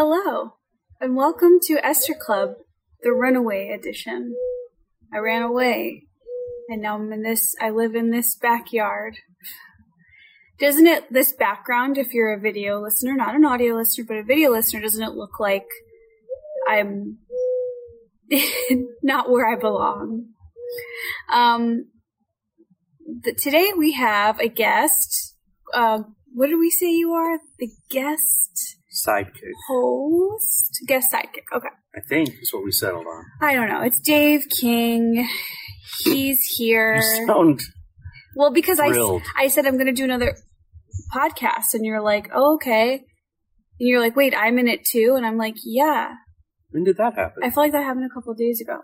[0.00, 0.52] Hello,
[1.00, 2.50] and welcome to Esther Club,
[3.02, 4.32] the Runaway Edition.
[5.12, 6.04] I ran away,
[6.68, 7.56] and now I'm in this.
[7.60, 9.16] I live in this backyard.
[10.60, 11.12] Doesn't it?
[11.12, 14.80] This background, if you're a video listener, not an audio listener, but a video listener,
[14.80, 15.66] doesn't it look like
[16.68, 17.18] I'm
[19.02, 20.26] not where I belong?
[21.28, 21.88] Um,
[23.24, 25.34] th- today we have a guest.
[25.74, 27.40] Uh, what did we say you are?
[27.58, 30.80] The guest Sidekick, host?
[30.86, 31.44] Guest sidekick.
[31.54, 31.68] Okay.
[31.94, 33.24] I think is what we settled on.
[33.40, 33.82] I don't know.
[33.82, 35.28] It's Dave King.
[36.04, 36.96] He's here.
[36.96, 37.60] You sound
[38.38, 39.22] well, because I, thrilled.
[39.36, 40.36] I said I'm going to do another
[41.12, 43.04] podcast, and you're like, oh, okay.
[43.80, 46.12] And you're like, wait, I'm in it too, and I'm like, yeah.
[46.70, 47.42] when did that happen?
[47.42, 48.78] I feel like that happened a couple of days ago.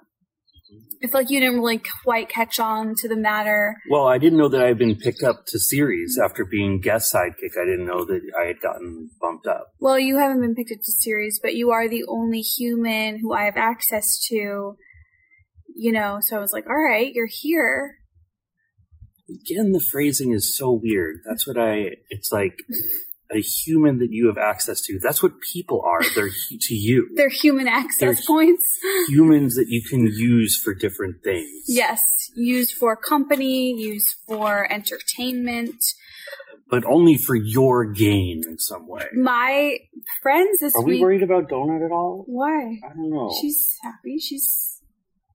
[1.02, 3.76] I feel like you didn't really quite catch on to the matter.
[3.90, 7.12] well, I didn't know that I had been picked up to series after being guest
[7.14, 7.58] sidekick.
[7.60, 9.66] I didn't know that I had gotten bumped up.
[9.80, 13.34] Well, you haven't been picked up to series, but you are the only human who
[13.34, 14.76] I have access to.
[15.76, 17.96] You know, so I was like, all right, you're here.
[19.28, 21.16] Again, the phrasing is so weird.
[21.26, 21.96] That's what I.
[22.08, 22.56] It's like
[23.34, 24.98] a human that you have access to.
[25.02, 26.00] That's what people are.
[26.14, 28.64] They're to you They're human access They're- points.
[29.08, 31.64] humans that you can use for different things.
[31.66, 32.02] Yes,
[32.34, 35.76] used for company, used for entertainment.
[36.70, 39.04] but only for your gain in some way.
[39.14, 39.78] My
[40.22, 41.02] friends this Are we week.
[41.02, 42.24] worried about Donut at all?
[42.26, 42.78] Why?
[42.84, 43.30] I don't know.
[43.40, 44.18] She's happy.
[44.18, 44.80] She's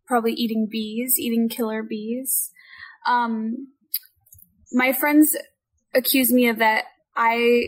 [0.08, 2.52] probably eating bees, eating killer bees.
[3.08, 3.68] Um,
[4.72, 5.36] my friends
[5.94, 6.86] accuse me of that.
[7.16, 7.68] I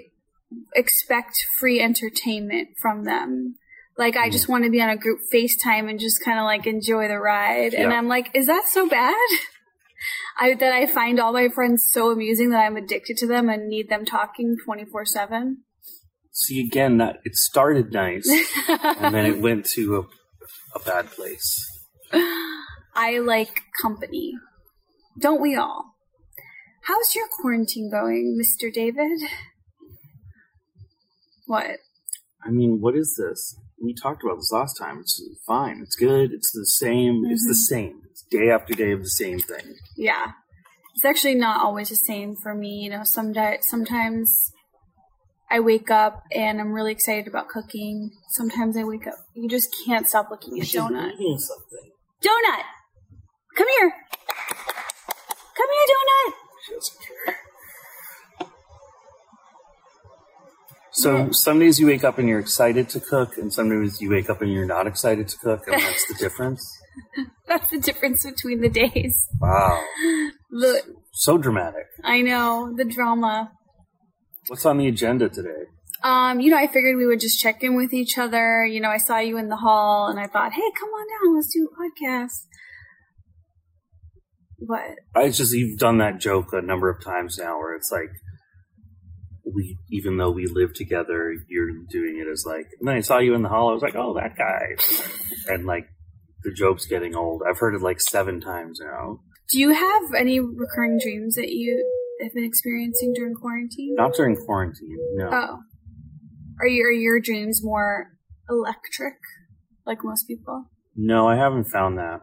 [0.76, 3.56] expect free entertainment from them.
[3.98, 4.52] Like I just mm-hmm.
[4.54, 7.74] want to be on a group FaceTime and just kind of like enjoy the ride.
[7.74, 9.16] And I'm like, is that so bad?
[10.40, 13.68] I that I find all my friends so amusing that I'm addicted to them and
[13.68, 15.58] need them talking 24/7.
[16.32, 18.28] See again that it started nice
[18.68, 21.68] and then it went to a, a bad place.
[22.96, 24.34] I like company.
[25.20, 25.96] Don't we all?
[26.84, 28.74] How's your quarantine going, Mr.
[28.74, 29.20] David?
[31.52, 31.80] What?
[32.46, 33.58] I mean, what is this?
[33.84, 35.00] We talked about this last time.
[35.02, 35.82] It's fine.
[35.84, 36.32] It's good.
[36.32, 37.26] It's the same.
[37.28, 37.88] It's the mm-hmm.
[37.90, 38.02] same.
[38.10, 39.76] It's day after day of the same thing.
[39.98, 40.28] Yeah.
[40.96, 42.80] It's actually not always the same for me.
[42.86, 44.54] You know, some di- sometimes
[45.50, 48.12] I wake up and I'm really excited about cooking.
[48.30, 51.16] Sometimes I wake up, you just can't stop looking at Donut.
[51.16, 51.92] eating something.
[52.24, 52.64] Donut!
[53.58, 53.92] Come here!
[55.58, 56.34] Come here, Donut!
[56.64, 57.01] She doesn't
[60.94, 64.10] So some days you wake up and you're excited to cook, and some days you
[64.10, 66.78] wake up and you're not excited to cook, and that's the difference.
[67.48, 69.28] That's the difference between the days.
[69.40, 69.82] Wow,
[70.50, 70.82] The,
[71.14, 71.86] so dramatic.
[72.04, 73.52] I know, the drama.
[74.48, 75.64] What's on the agenda today?
[76.04, 78.66] Um, you know, I figured we would just check in with each other.
[78.66, 81.36] You know, I saw you in the hall and I thought, hey, come on down,
[81.36, 82.48] let's do a podcast.
[84.58, 84.98] What?
[85.16, 88.12] I just you've done that joke a number of times now, where it's like
[89.54, 92.68] we, even though we live together, you're doing it as like.
[92.80, 93.70] And then I saw you in the hall.
[93.70, 95.88] I was like, oh, that guy, and like
[96.44, 97.42] the joke's getting old.
[97.48, 99.20] I've heard it like seven times now.
[99.52, 101.86] Do you have any recurring dreams that you
[102.22, 103.96] have been experiencing during quarantine?
[103.96, 105.30] Not during quarantine, no.
[105.32, 105.60] Oh.
[106.62, 108.12] Are, you, are your dreams more
[108.50, 109.16] electric,
[109.86, 110.66] like most people?
[110.96, 112.22] No, I haven't found that.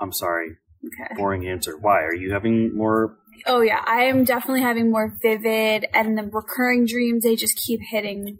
[0.00, 0.56] I'm sorry.
[0.84, 1.14] Okay.
[1.16, 1.76] Boring answer.
[1.78, 2.00] Why?
[2.00, 3.18] Are you having more?
[3.46, 7.80] Oh yeah, I am definitely having more vivid, and the recurring dreams they just keep
[7.90, 8.38] hitting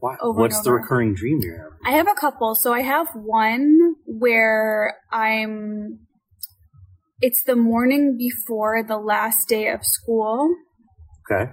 [0.00, 0.16] Why?
[0.20, 1.72] What's the recurring dream you have?
[1.84, 2.54] I have a couple.
[2.54, 6.00] So I have one where I'm.
[7.20, 10.56] It's the morning before the last day of school
[11.30, 11.52] Okay.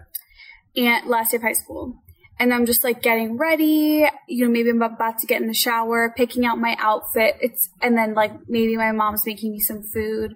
[0.76, 2.02] and last day of high school.
[2.40, 4.08] And I'm just like getting ready.
[4.28, 7.36] You know, maybe I'm about to get in the shower, picking out my outfit.
[7.42, 10.34] It's, and then like maybe my mom's making me some food.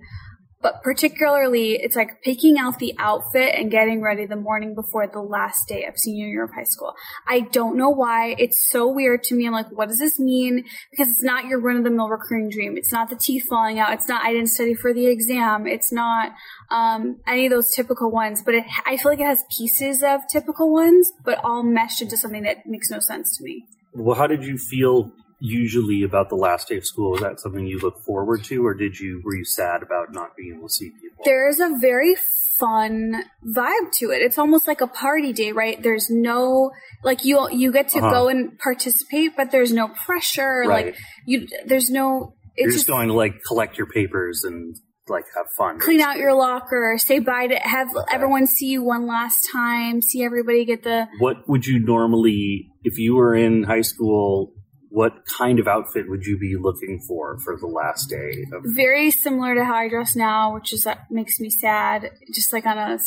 [0.64, 5.20] But particularly, it's like picking out the outfit and getting ready the morning before the
[5.20, 6.96] last day of senior year of high school.
[7.28, 8.36] I don't know why.
[8.40, 9.46] It's so weird to me.
[9.46, 10.64] I'm like, what does this mean?
[10.90, 12.78] Because it's not your run of the mill recurring dream.
[12.78, 13.92] It's not the teeth falling out.
[13.92, 15.68] It's not I didn't study for the exam.
[15.68, 16.32] It's not
[16.72, 18.42] um, any of those typical ones.
[18.42, 22.16] But it, I feel like it has pieces of typical ones, but all meshed into
[22.16, 23.66] something that makes no sense to me.
[23.94, 25.12] Well, how did you feel
[25.44, 27.16] usually about the last day of school?
[27.16, 30.38] Is that something you look forward to, or did you were you sad about not
[30.38, 31.22] being able to see people?
[31.26, 32.16] There's a very
[32.58, 34.22] fun vibe to it.
[34.22, 35.82] It's almost like a party day, right?
[35.84, 36.72] There's no
[37.04, 38.10] like you you get to Uh-huh.
[38.10, 40.64] go and participate, but there's no pressure.
[40.66, 40.86] Right.
[40.86, 42.36] Like you, there's no.
[42.56, 44.78] It's You're just going to like collect your papers and
[45.10, 45.78] like have fun.
[45.80, 50.24] Clean out your locker, say bye to have everyone see you one last time, see
[50.24, 54.54] everybody get the What would you normally, if you were in high school,
[55.00, 58.62] what kind of outfit would you be looking for for the last day of?
[58.76, 62.66] very similar to how I dress now, which is that makes me sad, just like
[62.68, 63.00] on a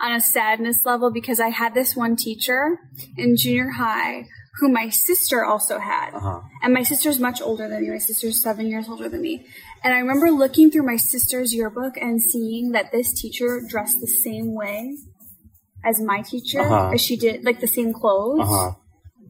[0.00, 2.78] on a sadness level because I had this one teacher
[3.16, 4.26] in junior high
[4.60, 6.10] who my sister also had.
[6.14, 6.40] Uh-huh.
[6.62, 7.90] And my sister's much older than me.
[7.90, 9.44] My sister's seven years older than me.
[9.82, 14.06] And I remember looking through my sister's yearbook and seeing that this teacher dressed the
[14.06, 14.94] same way
[15.84, 16.90] as my teacher, Uh-huh.
[16.94, 18.70] as she did, like the same clothes Uh huh.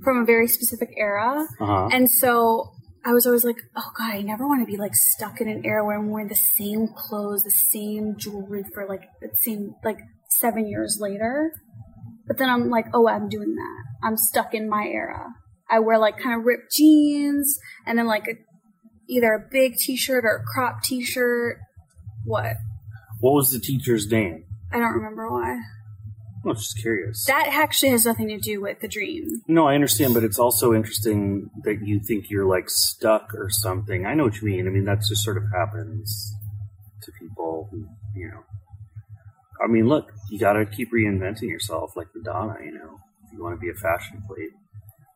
[0.04, 1.46] From a very specific era.
[1.60, 1.88] Uh huh.
[1.90, 2.70] And so
[3.04, 5.62] I was always like, oh God, I never want to be like stuck in an
[5.64, 9.98] era where I'm wearing the same clothes, the same jewelry for like the same, like
[10.30, 11.52] seven years later.
[12.26, 14.06] But then I'm like, oh, I'm doing that.
[14.06, 15.26] I'm stuck in my era.
[15.70, 18.34] I wear like kind of ripped jeans and then like a,
[19.08, 21.58] either a big t-shirt or a crop t-shirt.
[22.24, 22.54] What?
[23.20, 24.44] What was the teacher's name?
[24.72, 25.58] I don't remember why.
[26.44, 27.25] I was just curious.
[27.26, 29.43] That actually has nothing to do with the dream.
[29.49, 34.05] no, I understand, but it's also interesting that you think you're like stuck or something.
[34.06, 34.67] I know what you mean.
[34.67, 36.35] I mean, that just sort of happens
[37.02, 38.41] to people who, you know.
[39.62, 42.99] I mean, look, you got to keep reinventing yourself like Madonna, you know.
[43.26, 44.50] If you want to be a fashion plate.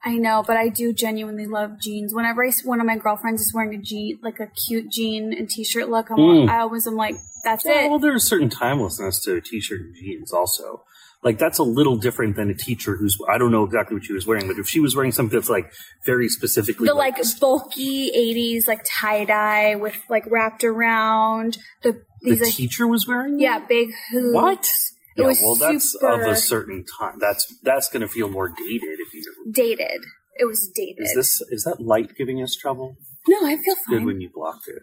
[0.04, 2.14] I know, but I do genuinely love jeans.
[2.14, 5.50] Whenever I, one of my girlfriends is wearing a jean, like a cute jean and
[5.50, 6.48] t-shirt look, I'm, Mm.
[6.48, 7.90] I always am like, that's Yeah, it.
[7.90, 10.84] well, there's a certain timelessness to a t-shirt and jeans also.
[11.24, 14.12] Like that's a little different than a teacher who's I don't know exactly what she
[14.12, 15.72] was wearing, but if she was wearing something that's like
[16.06, 22.36] very specifically The like bulky '80s like tie dye with like wrapped around the the
[22.36, 24.34] like teacher was wearing, yeah big hoops.
[24.34, 24.72] What?
[25.16, 27.16] It yeah, was well, that's super of a certain time.
[27.18, 29.24] That's that's going to feel more dated if you.
[29.52, 30.00] dated.
[30.36, 30.98] It was dated.
[31.00, 32.94] Is this is that light giving us trouble?
[33.26, 34.06] no, I feel Good fine.
[34.06, 34.82] when you blocked it.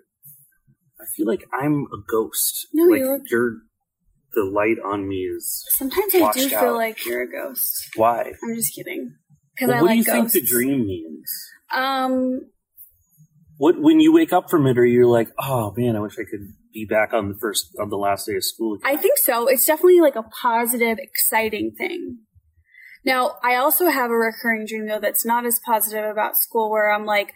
[0.99, 2.67] I feel like I'm a ghost.
[2.73, 3.51] No, like you look- you're.
[4.35, 6.75] The light on me is Sometimes I do washed feel out.
[6.75, 7.87] like you're a ghost.
[7.95, 8.33] why.
[8.43, 9.15] I'm just kidding.
[9.55, 10.33] Because Well, I what like do you ghosts.
[10.33, 11.31] think the dream means?
[11.73, 12.41] Um,
[13.57, 16.23] What when you wake up from it, or you're like, oh man, I wish I
[16.29, 18.75] could be back on the first on the last day of school.
[18.75, 18.93] Again.
[18.93, 19.47] I think so.
[19.47, 22.17] It's definitely like a positive, exciting thing.
[23.05, 26.91] Now, I also have a recurring dream though that's not as positive about school where
[26.91, 27.33] I'm like,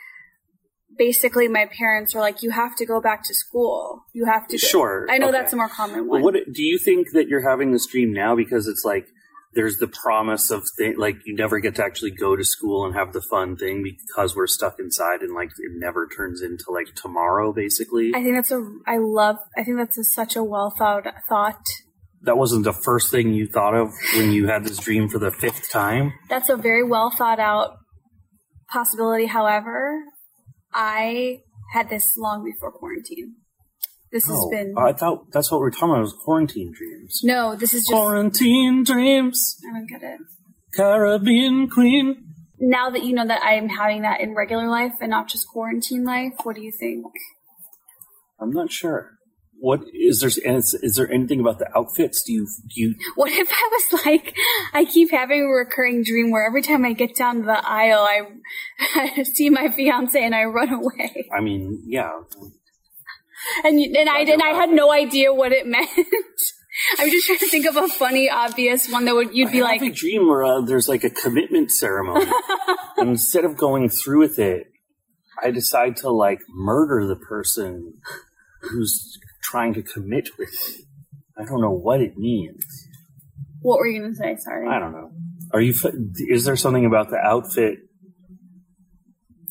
[0.99, 4.03] basically my parents are like, you have to go back to school.
[4.13, 4.57] You have to.
[4.57, 4.59] Go.
[4.59, 5.39] Sure, I know okay.
[5.39, 6.21] that's a more common one.
[6.21, 9.07] what do you think that you're having this dream now because it's like
[9.53, 10.63] there's the promise of
[10.97, 14.35] like you never get to actually go to school and have the fun thing because
[14.35, 18.11] we're stuck inside and like it never turns into like tomorrow basically.
[18.13, 21.65] I think that's a, I love, I think that's a, such a well thought thought.
[22.21, 25.31] that wasn't the first thing you thought of when you had this dream for the
[25.31, 26.13] fifth time.
[26.29, 27.77] That's a very well thought out
[28.71, 29.25] possibility.
[29.25, 30.03] However,
[30.73, 31.41] I
[31.73, 33.35] had this long before quarantine.
[34.11, 37.21] This has Oh, been, I thought that's what we are talking about was quarantine dreams.
[37.23, 40.19] no, this is just, Quarantine dreams, I don't get it.
[40.75, 42.25] Caribbean queen.
[42.59, 46.05] now that you know that I'm having that in regular life and not just quarantine
[46.05, 47.05] life, what do you think?
[48.39, 49.11] I'm not sure.
[49.59, 50.31] What is there?
[50.45, 52.23] and Is, is there anything about the outfits?
[52.23, 54.35] Do you do you What if I was like,
[54.73, 58.21] I keep having a recurring dream where every time I get down the aisle, I,
[59.19, 62.11] I see my fiance and I run away, I mean, yeah.
[63.63, 65.89] and and I and I had no idea what it meant.
[66.97, 69.65] I'm just trying to think of a funny, obvious one that would you'd be I
[69.65, 72.31] like, have a dream where uh, there's like a commitment ceremony,
[72.97, 74.67] and instead of going through with it,
[75.43, 77.95] I decide to like murder the person
[78.61, 80.85] who's trying to commit with me.
[81.37, 82.63] I don't know what it means.
[83.61, 84.35] what were you gonna say?
[84.39, 85.11] Sorry, I don't know.
[85.53, 85.73] Are you?
[86.27, 87.79] Is there something about the outfit?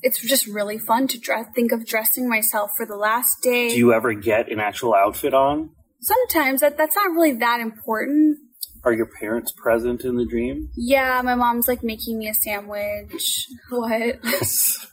[0.02, 1.46] it's just really fun to dress.
[1.54, 3.70] Think of dressing myself for the last day.
[3.70, 5.70] Do you ever get an actual outfit on?
[6.00, 8.38] Sometimes that that's not really that important.
[8.84, 10.70] Are your parents present in the dream?
[10.76, 13.46] Yeah, my mom's like making me a sandwich.
[13.70, 14.20] What?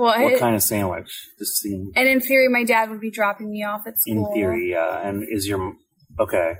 [0.00, 0.38] What?
[0.40, 1.10] Kind of sandwich?
[1.42, 4.26] Seems and in theory, my dad would be dropping me off at school.
[4.28, 5.06] in theory, yeah.
[5.06, 5.74] And is your
[6.18, 6.54] okay?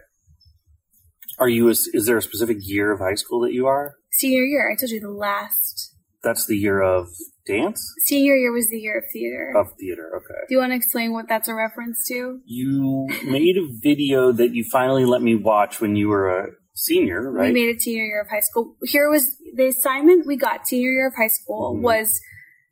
[1.38, 1.68] Are you?
[1.68, 3.94] A, is there a specific year of high school that you are?
[4.12, 5.94] Senior year, I told you the last.
[6.22, 7.08] That's the year of
[7.46, 9.54] dance Senior year was the year of theater.
[9.56, 10.10] of theater.
[10.18, 10.40] Okay.
[10.48, 12.40] Do you want to explain what that's a reference to?
[12.44, 17.32] You made a video that you finally let me watch when you were a senior,
[17.32, 18.76] We made it senior year of high school.
[18.84, 21.82] Here was the assignment we got senior year of high school Mhm.
[21.82, 22.20] was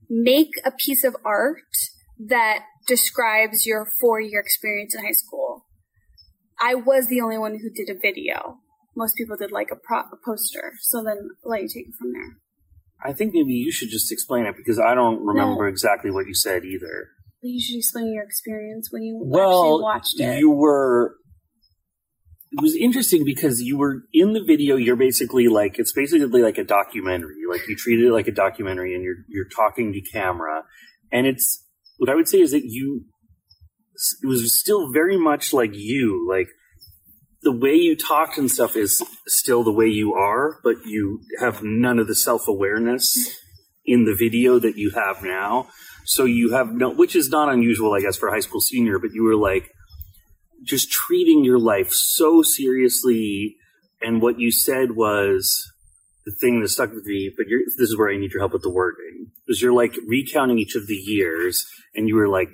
[0.09, 1.63] make a piece of art
[2.19, 5.67] that describes your four year experience in high school.
[6.61, 8.59] I was the only one who did a video.
[8.97, 10.73] Most people did like a, pro- a poster.
[10.81, 12.37] So then I'll let you take it from there.
[13.05, 15.69] I think maybe you should just explain it because I don't remember No.
[15.69, 17.11] exactly what you said either.
[17.43, 20.39] You should explain your experience when you well, actually watched it.
[20.41, 21.15] you were.
[22.51, 24.77] It was interesting because you were in the video.
[24.77, 27.43] You're basically like it's basically like a documentary.
[27.49, 30.65] Like you treated it like a documentary, and you're you're talking to camera,
[31.13, 31.65] and it's
[31.99, 33.05] what I would say is that you.
[34.23, 36.47] It was still very much like you, like
[37.43, 41.63] the way you talked and stuff is still the way you are, but you have
[41.63, 43.37] none of the self awareness
[43.85, 45.69] in the video that you have now.
[46.05, 48.99] So you have no, which is not unusual, I guess, for a high school senior,
[48.99, 49.71] but you were like
[50.65, 53.57] just treating your life so seriously.
[54.01, 55.59] And what you said was
[56.25, 57.47] the thing that stuck with me, but
[57.79, 60.77] this is where I need your help with the wording, because you're like recounting each
[60.77, 62.49] of the years and you were like,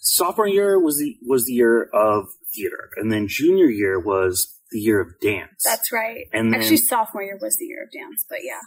[0.00, 2.90] sophomore year was the, was the year of theater.
[2.96, 5.62] And then junior year was the year of dance.
[5.64, 6.26] That's right.
[6.32, 8.60] And then- Actually, sophomore year was the year of dance, but yeah.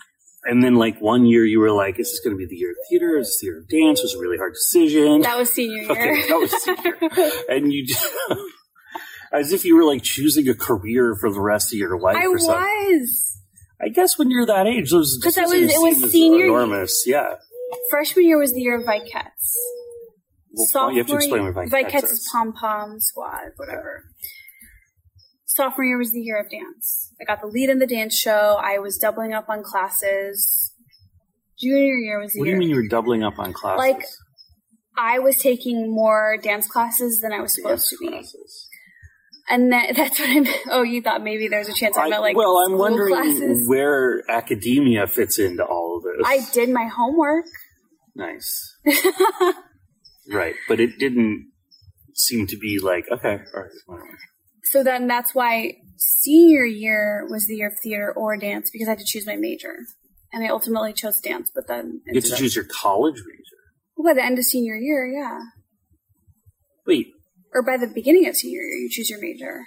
[0.46, 2.72] And then like one year you were like, is this going to be the year
[2.72, 3.18] of theater?
[3.18, 4.00] Is this the year of dance?
[4.00, 5.22] It was a really hard decision.
[5.22, 5.92] That was senior year.
[5.92, 7.42] Okay, that was senior.
[7.50, 8.06] and you just,
[9.34, 12.28] as if you were like choosing a career for the rest of your life I
[12.28, 12.56] or something.
[12.64, 13.42] was.
[13.82, 17.04] I guess when you're that age, those 'Cause that decisions was- it was senior- enormous.
[17.06, 17.36] Yeah.
[17.92, 19.54] Freshman year was the year of Vikets.
[20.74, 22.30] Well, you have to explain what Vikets Vikets is.
[22.32, 24.06] pom pom squad, whatever.
[25.46, 27.12] Sophomore year was the year of dance.
[27.22, 28.58] I got the lead in the dance show.
[28.62, 30.74] I was doubling up on classes.
[31.60, 33.78] Junior year was the What do you mean you were doubling up on classes?
[33.80, 34.04] Like,
[34.98, 38.08] I was taking more dance classes than I was supposed Dance to be.
[38.10, 38.67] classes.
[39.50, 40.46] And that, that's what I'm.
[40.70, 43.68] Oh, you thought maybe there's a chance I I- meant like well, I'm wondering classes.
[43.68, 46.26] where academia fits into all of this.
[46.26, 47.46] I did my homework.
[48.16, 48.76] Nice.
[50.32, 50.56] right.
[50.68, 51.52] But it didn't
[52.16, 54.18] seem to be like, okay, all right, whatever.
[54.64, 58.92] So then that's why senior year was the year of theater or dance because I
[58.92, 59.76] had to choose my major.
[60.34, 63.44] And I ultimately chose dance, but then You get to choose your college major.
[63.96, 65.40] Well, by the end of senior year, yeah.
[66.86, 67.08] Wait,
[67.54, 69.66] Or by the beginning of senior year, you choose your major.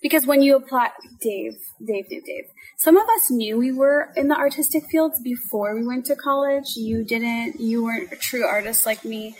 [0.00, 2.44] Because when you apply, Dave, Dave, Dave, Dave,
[2.76, 6.76] some of us knew we were in the artistic fields before we went to college.
[6.76, 9.34] You didn't, you weren't a true artist like me.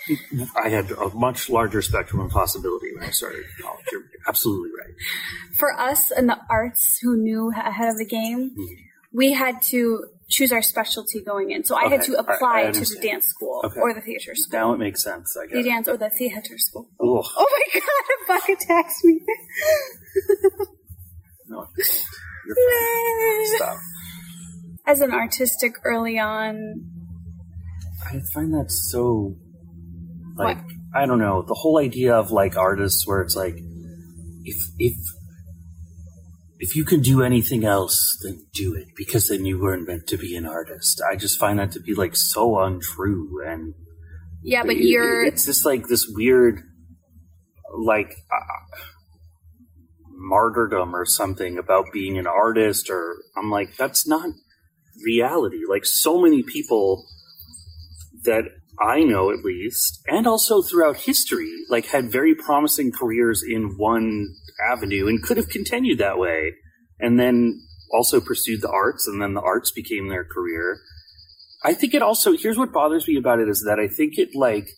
[0.61, 3.85] I had a much larger spectrum of possibility when I started college.
[3.93, 4.95] You're absolutely right.
[5.57, 8.67] For us in the arts who knew ahead of the game, Mhm.
[9.13, 11.65] we had to choose our specialty going in.
[11.65, 13.81] So I had Okay, to I- I apply to the dance school Okay.
[13.81, 14.59] or the theater school.
[14.61, 15.55] Now it makes sense, I guess.
[15.55, 16.89] The dance or the theater school.
[17.01, 19.21] Ugh, Oh my god, a bug attacked me.
[21.49, 21.67] no.
[22.47, 23.57] You're fine.
[23.57, 23.77] Stop.
[24.87, 26.85] As an artistic early on,
[28.07, 29.35] I find that so
[30.37, 30.59] like
[30.95, 33.57] I don't know the whole idea of like artists where it's like
[34.45, 34.95] if if
[36.59, 40.17] if you can do anything else then do it because then you weren't meant to
[40.17, 41.01] be an artist.
[41.11, 43.75] I just find that to be like so untrue and
[44.43, 46.63] yeah, but it- you're it's just like this weird
[47.77, 48.77] like uh,
[50.21, 54.31] martyrdom or something about being an artist or I'm like that's not
[55.05, 57.05] reality like so many people
[58.25, 58.45] that
[58.81, 64.35] I know at least and also throughout history like had very promising careers in one
[64.65, 66.53] avenue and could have continued that way
[67.01, 67.61] and then
[67.93, 70.79] also pursued the arts and then the arts became their career
[71.65, 74.31] I think it also here's what bothers me about it is that I think it
[74.35, 74.69] like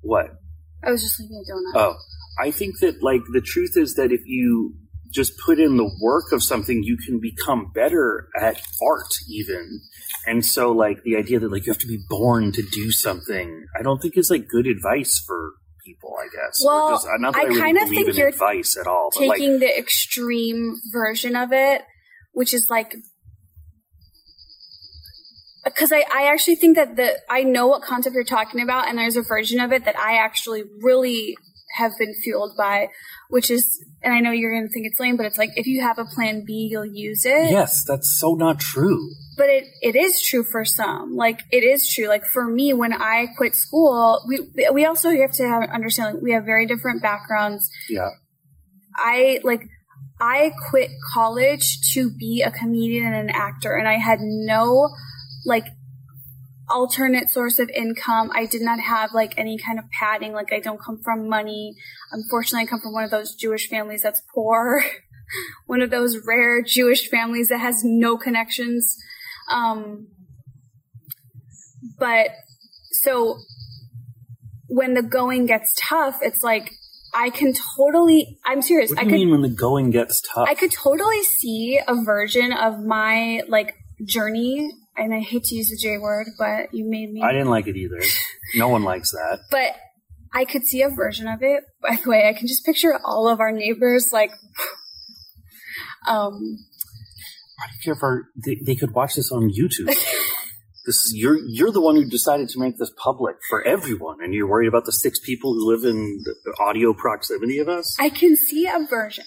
[0.00, 0.26] what
[0.82, 1.80] I was just leaving a donut.
[1.80, 1.96] Oh,
[2.38, 4.74] I think that like the truth is that if you
[5.12, 9.80] just put in the work of something, you can become better at art even.
[10.26, 13.64] And so like the idea that like you have to be born to do something,
[13.78, 15.54] I don't think is like good advice for
[15.88, 16.62] people, I guess.
[16.64, 18.86] Well, just, uh, not that I I, really kind of think in you're advice at
[18.86, 21.82] all, but like taking the extreme version of it,
[22.32, 22.94] which is like
[25.64, 28.98] because I, I actually think that the I know what concept you're talking about, and
[28.98, 31.36] there's a version of it that I actually really
[31.78, 32.88] have been fueled by,
[33.28, 35.66] which is, and I know you're going to think it's lame, but it's like if
[35.66, 37.50] you have a plan B, you'll use it.
[37.50, 39.10] yes, that's so not true.
[39.36, 41.14] But it, it is true for some.
[41.14, 42.08] Like it is true.
[42.08, 46.22] Like for me, when I quit school, we we also have to have, understand like,
[46.22, 47.70] we have very different backgrounds.
[47.88, 48.10] Yeah.
[48.96, 49.62] I like
[50.20, 54.90] I quit college to be a comedian and an actor and I had no
[55.46, 55.66] like
[56.70, 58.30] alternate source of income.
[58.34, 60.32] I did not have like any kind of padding.
[60.32, 61.74] Like I don't come from money.
[62.12, 64.84] Unfortunately, I come from one of those Jewish families that's poor.
[65.66, 68.96] one of those rare Jewish families that has no connections.
[69.50, 70.08] Um,
[71.98, 72.30] but
[72.90, 73.38] so
[74.68, 76.70] when the going gets tough, it's like
[77.14, 78.38] I can totally.
[78.44, 78.90] I'm serious.
[78.90, 79.14] What do I could.
[79.14, 80.48] mean when the going gets tough?
[80.48, 85.68] I could totally see a version of my like journey and I hate to use
[85.68, 87.22] the J word, but you made me.
[87.22, 88.00] I didn't like it either.
[88.56, 89.40] No one likes that.
[89.50, 89.76] but
[90.34, 91.64] I could see a version of it.
[91.82, 94.30] By the way, I can just picture all of our neighbors like,
[96.08, 96.58] um,
[97.56, 98.30] Why did you ever?
[98.44, 99.86] They, they could watch this on YouTube.
[100.86, 104.34] this is you're you're the one who decided to make this public for everyone, and
[104.34, 107.96] you're worried about the six people who live in the audio proximity of us.
[107.98, 109.24] I can see a version.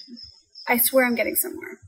[0.68, 1.80] I swear I'm getting somewhere.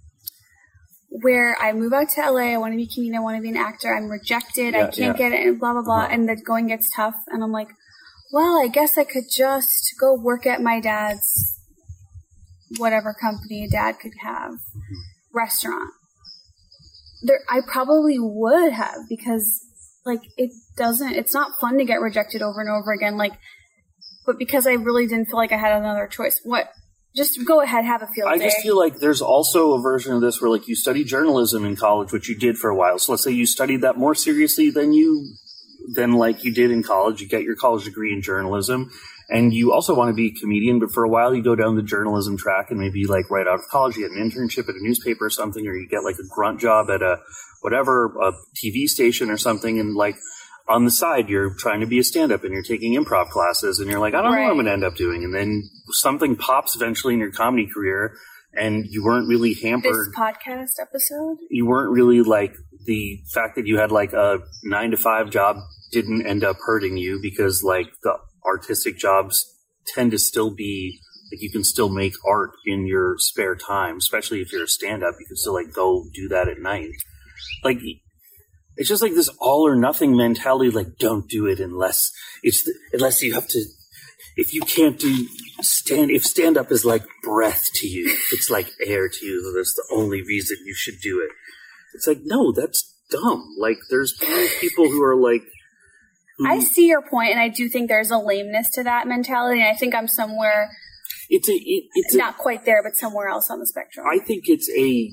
[1.23, 3.51] Where I move out to LA, I want to be comedian, I want to be
[3.51, 5.13] an actor, I'm rejected, I can't yeah.
[5.13, 6.09] get it, and blah, blah, blah, Uh-huh.
[6.11, 7.69] and the going gets tough, and I'm like,
[8.33, 11.55] well, I guess I could just go work at my dad's
[12.79, 14.55] whatever company dad could have
[15.33, 15.91] restaurant.
[17.23, 19.61] There, I probably would have because,
[20.05, 21.15] like, it doesn't.
[21.15, 23.17] It's not fun to get rejected over and over again.
[23.17, 23.33] Like,
[24.27, 26.41] but because I really didn't feel like I had another choice.
[26.45, 26.69] What?
[27.17, 28.45] Just go ahead, have a field I day.
[28.45, 31.65] I just feel like there's also a version of this where like you study journalism
[31.65, 32.99] in college, which you did for a while.
[32.99, 35.35] So let's say you studied that more seriously than you
[35.95, 37.21] than like you did in college.
[37.21, 38.91] You get your college degree in journalism
[39.29, 41.77] and you also want to be a comedian, but for a while you go down
[41.77, 44.75] the journalism track and maybe like right out of college you get an internship at
[44.75, 47.19] a newspaper or something, or you get like a grunt job at a
[47.63, 50.17] whatever, a TV station or something and like
[50.69, 53.79] on the side you're trying to be a stand up and you're taking improv classes
[53.79, 56.37] and you're like, I don't know what I'm gonna end up doing and then something
[56.37, 58.17] pops eventually in your comedy career
[58.57, 61.39] and you weren't really hampered this podcast episode.
[61.51, 62.55] You weren't really like
[62.87, 65.57] the fact that you had like a nine to five job
[65.91, 68.17] didn't end up hurting you because like the
[68.47, 69.45] artistic jobs
[69.95, 71.01] tend to still be
[71.33, 75.03] like you can still make art in your spare time, especially if you're a stand
[75.03, 75.15] up.
[75.19, 76.91] You can still like go do that at night.
[77.63, 77.79] Like
[78.77, 80.71] it's just like this all or nothing mentality.
[80.71, 82.11] Like don't do it unless
[82.43, 83.65] it's the, unless you have to.
[84.37, 85.29] If you can't do
[85.61, 89.75] stand, if stand up is like breath to you, it's like air to you, that's
[89.75, 91.31] the only reason you should do it.
[91.95, 93.55] It's like no, that's dumb.
[93.59, 94.13] Like there's
[94.61, 95.43] people who are like.
[96.39, 99.61] who- I see your point, and I do think there's a lameness to that mentality.
[99.61, 100.71] And I think I'm somewhere
[101.29, 104.07] it's a it, it's a, not quite there, but somewhere else on the spectrum.
[104.11, 105.11] I think it's a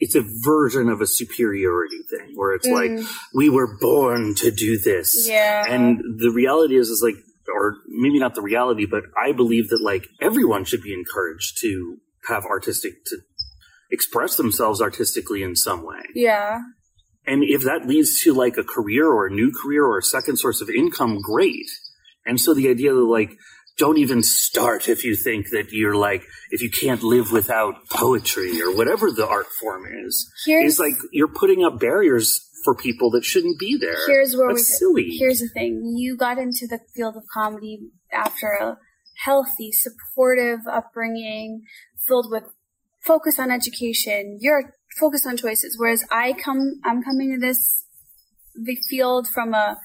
[0.00, 3.06] it's a version of a superiority thing where it's like Mhm.
[3.34, 5.26] we were born to do this.
[5.28, 7.16] yeah, And the reality is is like
[7.54, 11.98] or maybe not the reality, but I believe that like everyone should be encouraged to
[12.28, 13.16] have artistic to
[13.90, 16.02] express themselves artistically in some way.
[16.14, 16.60] yeah,
[17.26, 20.36] And if that leads to like a career or a new career or a second
[20.38, 21.66] source of income, great.
[22.24, 23.32] And so the idea that like,
[23.80, 28.60] don't even start if you think that you're like, if you can't live without poetry
[28.60, 33.10] or whatever the art form is, here's is like you're putting up barriers for people
[33.12, 33.96] that shouldn't be there.
[34.06, 35.16] here's where That's we silly.
[35.18, 38.76] Here's the thing: you got into the field of comedy after a
[39.24, 41.62] healthy, supportive upbringing,
[42.06, 42.44] filled with
[43.02, 44.36] focus on education.
[44.42, 47.86] You're focused on choices, whereas I come, I'm coming to this
[48.54, 49.78] the field from a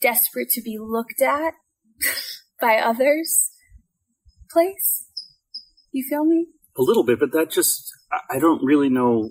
[0.00, 1.54] desperate to be looked at
[2.60, 3.50] by others
[4.50, 5.06] place.
[5.92, 6.46] You feel me?
[6.78, 7.90] a little bit, but that just,
[8.30, 9.30] I- don't really know,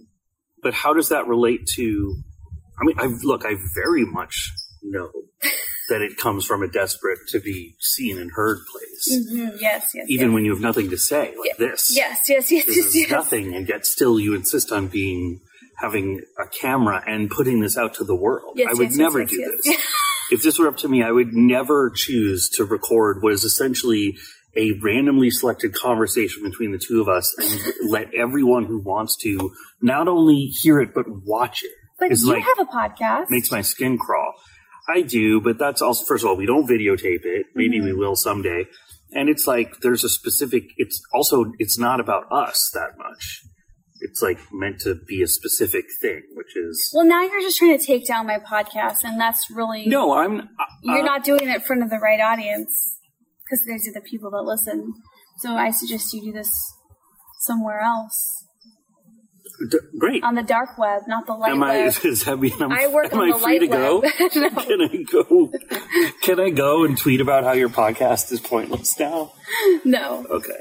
[0.61, 2.15] but how does that relate to,
[2.79, 4.51] I mean, I look, I very much
[4.83, 5.09] know
[5.89, 9.17] that it comes from a desperate to be seen and heard place.
[9.17, 9.57] Mm-hmm.
[9.59, 10.05] Yes, yes.
[10.09, 10.33] even yes.
[10.33, 11.95] when you have nothing to say, like this.
[11.95, 13.09] Yes, yes, yes, yes, yes.
[13.09, 15.39] nothing, and yet still you insist on being
[15.81, 18.53] having a camera and putting this out to the world.
[18.55, 19.63] Yes, I would yes, yes, never yes, do yes.
[19.63, 19.77] this.
[20.31, 24.17] if this were up to me, I would never choose to record what is essentially
[24.55, 27.61] a randomly selected conversation between the two of us and
[27.91, 31.71] let everyone who wants to not only hear it but watch it.
[31.99, 33.29] But It's you like- have a podcast.
[33.29, 34.33] Makes my skin crawl.
[34.89, 37.47] I do, but that's also first of all, we don't videotape it.
[37.55, 37.85] Maybe Mm-hmm.
[37.87, 38.65] we will someday.
[39.13, 43.43] And it's like there's a specific it's also it's not about us that much.
[44.01, 47.77] It's like meant to be a specific thing, which is Well, now you're just trying
[47.77, 50.43] to take down my podcast, and that's really No, I'm uh,
[50.83, 52.97] You're not doing it in front of the right audience
[53.43, 54.93] because these are the people that listen.
[55.39, 56.51] So I suggest you do this
[57.41, 58.45] somewhere else
[59.69, 60.23] d- great.
[60.23, 61.93] on the dark web, not the light Am I web.
[62.01, 63.99] does that mean I'm, I work am on I the free light to go?
[64.01, 64.11] web.
[64.35, 64.49] no.
[64.61, 65.51] Can I go
[66.23, 69.33] can I go and tweet about how your podcast is pointless now?
[69.85, 70.59] no, Okay.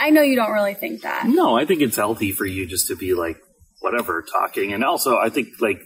[0.00, 1.26] I know you don't really think that.
[1.26, 3.38] No, I think it's healthy for you just to be like
[3.80, 5.80] whatever talking, and also I think like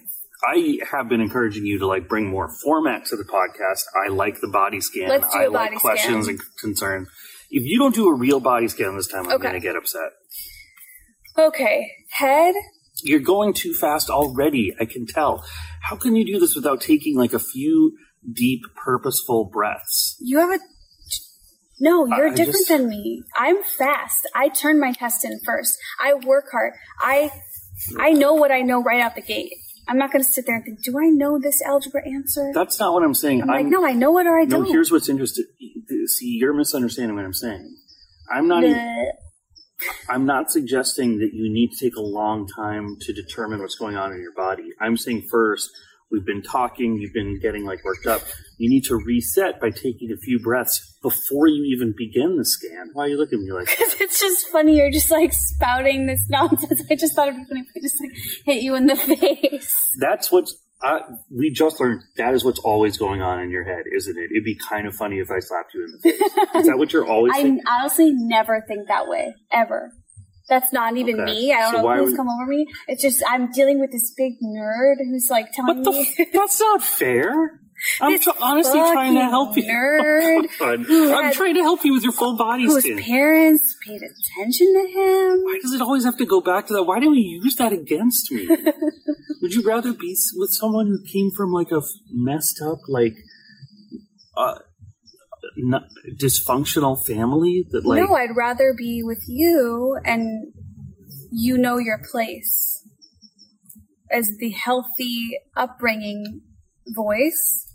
[0.47, 3.83] I have been encouraging you to like bring more format to the podcast.
[4.07, 5.09] I like the body scan.
[5.09, 6.37] Let's do I a like questions scan.
[6.39, 7.09] and concerns.
[7.51, 9.43] If you don't do a real body scan this time, I'm Okay.
[9.43, 10.11] going to get upset.
[11.39, 12.55] Okay, head.
[13.03, 14.75] You're going too fast already.
[14.81, 15.45] I can tell.
[15.83, 17.97] How can you do this without taking like a few
[18.31, 20.17] deep, purposeful breaths?
[20.21, 20.59] You have a.
[21.83, 23.23] No, you're I different just- than me.
[23.37, 24.29] I'm fast.
[24.35, 25.77] I turn my test in first.
[26.01, 26.73] I work hard.
[27.01, 27.31] I
[27.99, 29.53] I know what I know right out the gate.
[29.89, 32.53] I'm not going to sit there and think, do I know this algebra answer?
[32.55, 33.43] That's not what I'm saying.
[33.43, 34.67] I'm, like, no, I know it or I no, don't.
[34.67, 35.45] here's what's interesting.
[36.07, 37.77] See, you're misunderstanding what I'm saying.
[38.33, 38.63] I'm not.
[38.63, 39.11] even-
[40.09, 43.97] I'm not suggesting that you need to take a long time to determine what's going
[43.97, 44.69] on in your body.
[44.81, 45.69] I'm saying first,
[46.13, 48.21] we've been talking, you've been getting like worked up.
[48.59, 52.91] You need to reset by taking a few breaths before you even begin the scan.
[52.93, 53.97] Why are you looking at me like that?
[54.01, 54.77] it's just funny.
[54.77, 56.83] You're just like spouting this nonsense.
[56.91, 58.13] I just thought it'd be funny if I just like
[58.45, 58.97] hit you in the
[59.51, 59.75] face.
[59.99, 60.49] That's what
[60.85, 60.99] Uh,
[61.31, 64.31] we just learned that is what's always going on in your head, isn't it?
[64.33, 66.21] It'd be kind of funny if I slapped you in the face.
[66.57, 67.63] is that what you're always I thinking?
[67.71, 69.93] honestly never think that way ever.
[70.49, 71.33] That's not even Okay.
[71.33, 71.53] me.
[71.53, 72.67] I don't So know who's would- come over me.
[72.89, 75.91] It's just I'm dealing with this big nerd who's like telling What the?
[75.93, 77.61] me F- that's not fair.
[78.01, 79.65] I'm tr- honestly trying to help you.
[79.65, 80.47] nerd
[80.87, 82.99] who I'm trying to help you with your full body whose scan.
[82.99, 85.43] parents paid attention to him.
[85.45, 86.85] Why does it always have to go back to that?
[86.85, 88.47] Why do we use that against me?
[89.43, 91.81] Would you rather be with someone who came from like a
[92.13, 93.15] messed up, like,
[94.37, 94.59] uh,
[95.57, 95.85] n-
[96.21, 98.01] dysfunctional family that like?
[98.01, 100.53] no, I'd rather be with you and
[101.31, 102.87] you know your place
[104.11, 106.43] as the healthy upbringing
[106.89, 107.69] voice.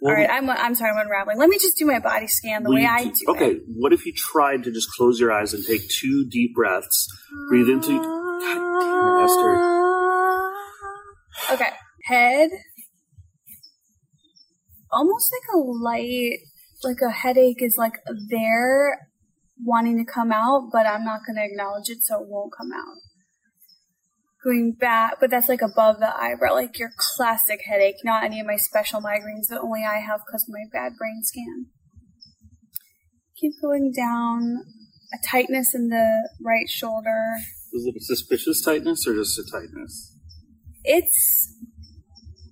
[0.00, 1.38] Well, All right, I'm I'm sorry, I'm unraveling.
[1.38, 3.62] Let me just do my body scan the way you I do okay, it.
[3.66, 7.08] what if you tried to just close your eyes and take two deep breaths,
[7.48, 7.98] breathe into?
[7.98, 9.82] God damn it, Esther.
[11.52, 11.70] Okay,
[12.04, 12.50] head.
[14.92, 16.38] Almost like a light,
[16.86, 17.94] like a headache is like
[18.30, 19.08] there
[19.62, 22.70] wanting to come out, but I'm not going to acknowledge it, so it won't come
[22.72, 22.96] out.
[24.44, 28.46] Going back, but that's like above the eyebrow, like your classic headache, not any of
[28.46, 31.66] my special migraines that only I have because of my bad brain scan.
[33.36, 34.64] Keep going down,
[35.12, 37.34] a tightness in the right shoulder.
[37.72, 40.16] Is it a suspicious tightness or just a tightness?
[40.86, 41.55] it's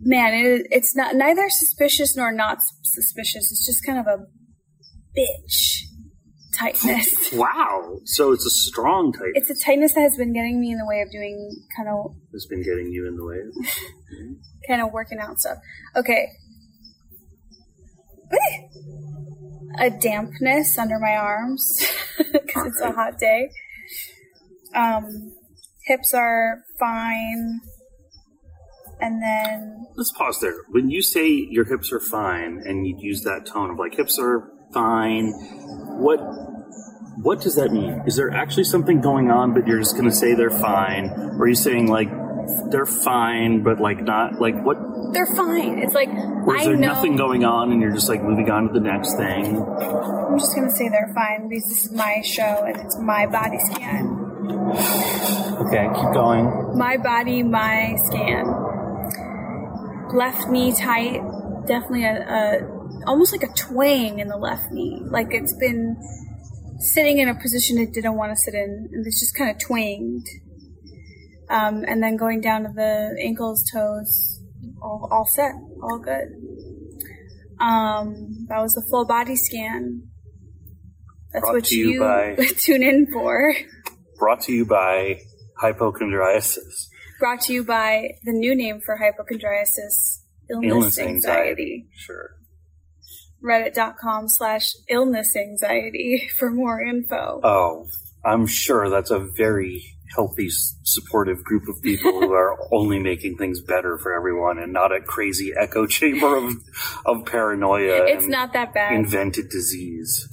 [0.04, 3.50] man it, it's not neither suspicious nor not suspicious.
[3.50, 4.24] It's just kind of a
[5.18, 5.84] bitch
[6.56, 7.32] tightness.
[7.34, 7.98] Wow!
[8.04, 9.50] So it's a strong tightness.
[9.50, 12.14] it's a tightness that has been getting me in the way of doing kind of
[12.32, 13.38] It's been getting you in the way.
[13.38, 14.36] Of
[14.68, 15.58] kind of working out stuff.
[15.96, 16.28] Okay.
[19.78, 21.84] A dampness under my arms
[22.18, 23.50] because it's a hot day.
[24.74, 25.32] Um
[25.86, 27.60] hips are fine
[29.00, 30.54] and then Let's pause there.
[30.70, 34.18] When you say your hips are fine and you use that tone of like hips
[34.18, 35.30] are fine,
[36.00, 36.18] what
[37.22, 38.02] what does that mean?
[38.06, 41.42] Is there actually something going on but you're just going to say they're fine or
[41.42, 42.08] are you saying like
[42.70, 44.76] they're fine but like not like what
[45.14, 48.08] they're fine it's like or is i there know nothing going on and you're just
[48.08, 49.62] like moving on to the next thing?
[49.62, 53.58] I'm just gonna say they're fine because this is my show and it's my body
[53.60, 54.22] scan.
[55.66, 56.76] Okay, keep going.
[56.76, 58.63] My body, my scan.
[60.14, 61.20] Left knee tight,
[61.66, 65.00] definitely a, a almost like a twang in the left knee.
[65.04, 65.96] Like it's been
[66.78, 69.58] sitting in a position it didn't want to sit in, and it's just kind of
[69.58, 70.26] twanged.
[71.50, 74.40] Um, and then going down to the ankles, toes,
[74.80, 76.28] all, all set, all good.
[77.60, 80.08] Um, that was the full body scan.
[81.32, 83.54] That's Brought what to you you by- tune in for.
[84.18, 85.18] Brought to you by
[85.60, 86.88] hypochondriasis.
[87.20, 91.16] Brought to you by the new name for hypochondriasis, illness, Illness anxiety.
[91.22, 91.86] anxiety.
[91.96, 92.30] Sure.
[93.42, 97.40] Reddit.com slash illness anxiety for more info.
[97.42, 97.86] Oh,
[98.24, 103.60] I'm sure that's a very healthy, supportive group of people who are only making things
[103.60, 106.52] better for everyone and not a crazy echo chamber of,
[107.04, 108.92] of paranoia it's not that bad.
[108.94, 110.28] invented disease.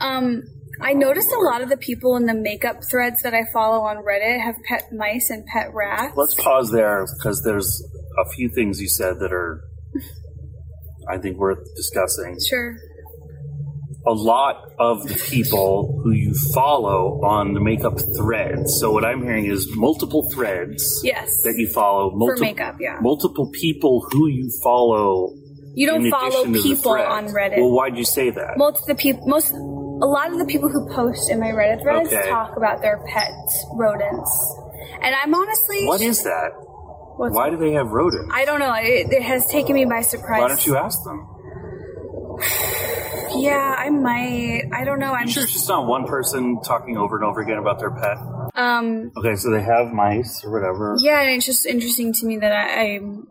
[0.00, 0.42] Um,
[0.80, 3.98] I noticed a lot of the people in the makeup threads that I follow on
[4.04, 6.14] Reddit have pet mice and pet rats.
[6.16, 7.82] Let's pause there because there's
[8.18, 9.62] a few things you said that are,
[11.08, 12.36] I think, worth discussing.
[12.48, 12.76] Sure.
[14.06, 18.76] a lot of the people who you follow on the makeup threads.
[18.78, 21.42] So what I'm hearing is multiple threads Yes.
[21.42, 22.98] that you follow, for multiple makeup, yeah.
[23.00, 25.30] multiple people who you follow.
[25.74, 27.58] You don't follow addition to the people on Reddit.
[27.58, 28.54] Well, why'd you say that?
[28.56, 29.52] most of the people, most,
[30.02, 32.28] a lot of the people who post in my Reddit threads Okay.
[32.28, 33.30] talk about their pet
[33.74, 34.30] rodents.
[35.02, 35.86] And I'm honestly.
[35.86, 36.50] what is that?
[37.18, 38.30] Why do they have rodents?
[38.32, 38.74] I don't know.
[38.76, 40.40] It, it has taken me by surprise.
[40.40, 41.26] Why don't you ask them?
[43.38, 44.62] Yeah, I might.
[44.72, 45.12] I don't know.
[45.12, 47.90] I'm You sure it's just not one person talking over and over again about their
[47.90, 48.16] pet?
[48.54, 49.12] um.
[49.16, 50.96] Okay, so they have mice or whatever.
[51.00, 53.26] Yeah, and it's just interesting to me that I, I'm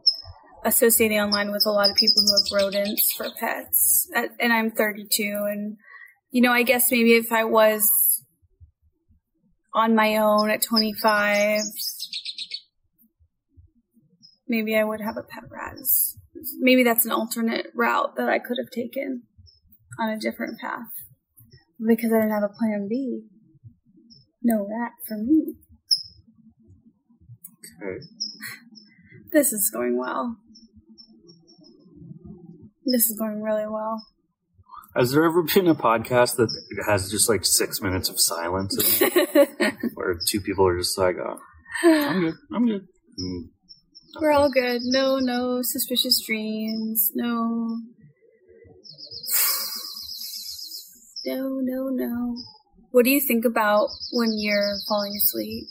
[0.63, 5.23] associating online with a lot of people who have rodents for pets, and I'm 32,
[5.49, 5.77] and
[6.35, 8.21] you know, I guess maybe if I was
[9.73, 11.61] on my own at 25,
[14.45, 15.77] maybe I would have a pet rat.
[16.59, 19.23] Maybe that's an alternate route that I could have taken
[19.97, 20.91] on a different path
[21.79, 23.21] because I didn't have a plan B.
[24.43, 25.53] No rat for me.
[27.81, 28.03] Okay.
[29.31, 30.35] This is going well.
[32.85, 34.05] This is going really well.
[34.95, 36.49] Has there ever been a podcast that
[36.87, 41.15] has just like six minutes of silence, in it, where two people are just like,
[41.17, 41.37] "Oh,
[41.83, 42.81] I'm good, I'm good."
[43.19, 43.41] Mm,
[44.21, 44.81] We're all good.
[44.83, 47.11] No, no suspicious dreams.
[47.13, 47.79] No.
[51.25, 52.35] No, no, no.
[52.91, 55.65] What do you think about when you're falling asleep?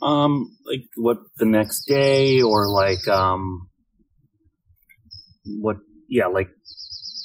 [0.00, 3.68] Um, like what the next day, or like um,
[5.44, 5.76] what?
[6.08, 6.48] Yeah, like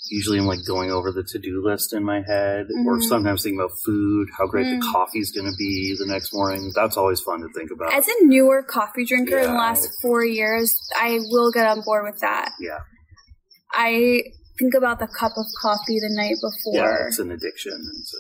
[0.10, 3.04] usually I'm like going over the to do list in my head, or Mhm.
[3.04, 4.80] sometimes thinking about food, how great Mm.
[4.80, 6.72] the coffee's going to be the next morning.
[6.76, 7.94] That's always fun to think about.
[7.94, 12.06] As a newer coffee drinker in the last four years, I will get on board
[12.06, 12.52] with that.
[12.60, 12.80] Yeah.
[13.74, 14.24] I
[14.60, 16.74] think about the cup of coffee the night before.
[16.84, 18.18] yeah, it's an addiction, and so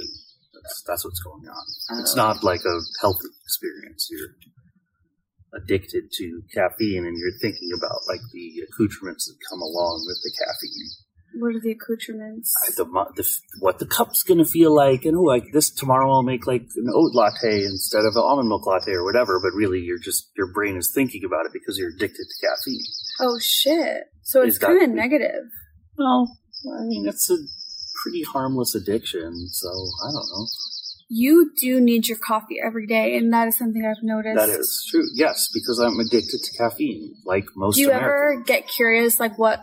[0.53, 1.99] that's that's what's going on.
[2.01, 2.17] It's Oh.
[2.17, 4.07] not like a healthy experience.
[4.11, 4.35] You're
[5.53, 10.31] addicted to caffeine, and you're thinking about like the accoutrements that come along with the
[10.45, 10.91] caffeine.
[11.35, 12.53] What are the accoutrements?
[12.75, 12.85] the,
[13.15, 13.27] the
[13.59, 16.87] what the cup's gonna feel like, and oh, like this tomorrow I'll make like an
[16.93, 19.39] oat latte instead of an almond milk latte or whatever.
[19.39, 22.83] But really, you're just your brain is thinking about it because you're addicted to caffeine.
[23.21, 24.03] Oh shit!
[24.23, 25.45] So it's that- kind of negative.
[25.97, 26.37] Well,
[26.79, 27.37] I mean, it's a
[28.03, 30.47] pretty harmless addiction, so I don't know.
[31.09, 34.35] You do need your coffee every day, and that is something I've noticed.
[34.35, 35.05] That is true.
[35.15, 38.09] Yes, because I'm addicted to caffeine, like most Do you Americans.
[38.09, 39.61] ever get curious, like, what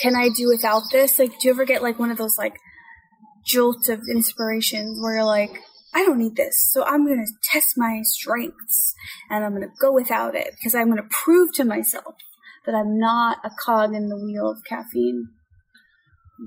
[0.00, 1.18] can I do without this?
[1.18, 2.56] Like, do you ever get like one of those like
[3.44, 5.60] jolts of inspirations where you're like,
[5.94, 8.94] I don't need this, so I'm gonna test my strengths
[9.28, 12.14] and I'm gonna go without it because I'm gonna prove to myself
[12.64, 15.28] that I'm not a cog in the wheel of caffeine.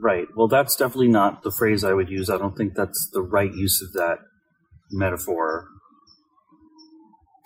[0.02, 0.28] Right.
[0.36, 2.30] Well, that's definitely not the phrase I would use.
[2.30, 4.18] I don't think that's the right use of that
[4.92, 5.68] metaphor.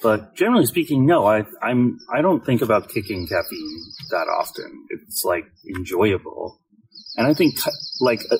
[0.02, 1.26] But generally speaking, no.
[1.26, 3.80] I I'm I don't think about kicking caffeine
[4.12, 4.86] that often.
[4.90, 6.62] It's like enjoyable,
[7.18, 7.56] and I think
[8.00, 8.38] like uh,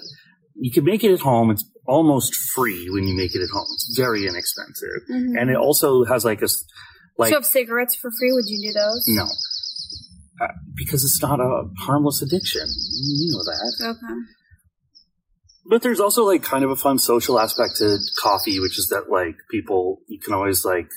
[0.56, 1.52] you can make it at home.
[1.52, 3.68] It's almost free when you make it at home.
[3.74, 6.48] It's very inexpensive, and it also has like a,
[7.18, 9.04] like so if cigarettes for free, would you do those?
[9.08, 9.26] no.
[10.42, 12.66] Uh, because it's not a harmless addiction.
[12.66, 13.98] You know that.
[13.98, 14.22] Okay.
[15.70, 19.10] But there's also like kind of a fun social aspect to coffee, which is that
[19.10, 20.90] like people you can always like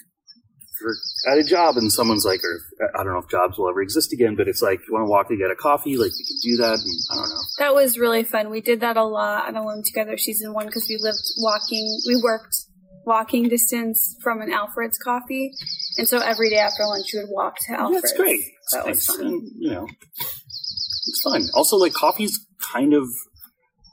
[0.83, 2.61] you're at a job and someone's like, or
[2.95, 5.11] I don't know if jobs will ever exist again, but it's like you want to
[5.11, 7.43] walk and get a coffee, like you can do that, and I don't know.
[7.59, 8.51] That was really fun.
[8.51, 12.21] We did that a lot on Alone Together season one because we lived walking, we
[12.23, 12.57] worked
[13.05, 15.53] walking distance from an Alfred's coffee.
[15.99, 18.03] And so every day after lunch, we would walk to Alfred's.
[18.03, 18.41] That's great.
[18.41, 19.17] It's That was nice.
[19.17, 19.27] fun.
[19.27, 19.87] And, you know,
[20.19, 21.49] it's fun.
[21.55, 23.05] Also, like coffee's kind of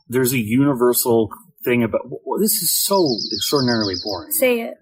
[0.07, 1.29] there's a universal
[1.65, 4.31] thing about well, this is so extraordinarily boring.
[4.31, 4.75] Say it.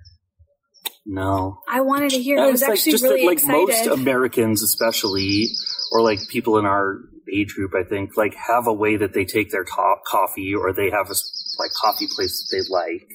[1.09, 2.37] No, I wanted to hear.
[2.37, 3.67] I Yeah, was it's actually just really that, like excited.
[3.67, 5.47] most Americans, especially,
[5.93, 6.99] or like people in our
[7.33, 10.89] age group, I think, like have a way that they take their coffee, or they
[10.89, 11.15] have a
[11.59, 13.07] like coffee place that they like,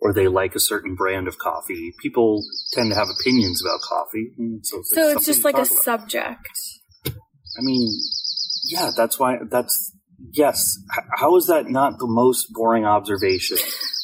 [0.00, 1.94] or they like a certain brand of coffee.
[2.02, 2.42] People
[2.74, 5.68] tend to have opinions about coffee, mm, so it's, so it's just like a about.
[5.68, 6.50] subject.
[7.06, 7.88] I mean,
[8.66, 9.38] yeah, that's why.
[9.50, 9.94] That's
[10.32, 10.76] yes.
[11.16, 13.56] How is that not the most boring observation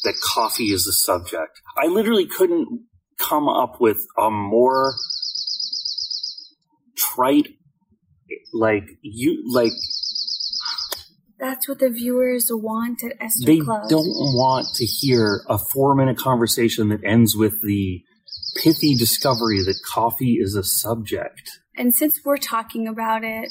[0.05, 1.61] that coffee is the subject?
[1.77, 2.87] I literally couldn't
[3.19, 4.95] come up with a more
[6.97, 7.49] trite,
[8.53, 9.73] like you, like
[11.39, 13.89] That's what the viewers want at Esther they Club.
[13.89, 18.03] don't want to hear a four-minute conversation that ends with the
[18.63, 21.43] pithy discovery that coffee is a subject.
[21.77, 23.49] And since we're talking about it,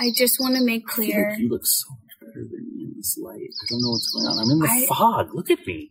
[0.00, 1.36] I just want to make clear.
[1.38, 3.34] you look so much better than me in this light.
[3.36, 4.38] I don't know what's going on.
[4.38, 5.34] I'm in the I- fog.
[5.34, 5.90] Look at me.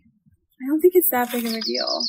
[0.60, 2.02] I don't think it's that big of a deal.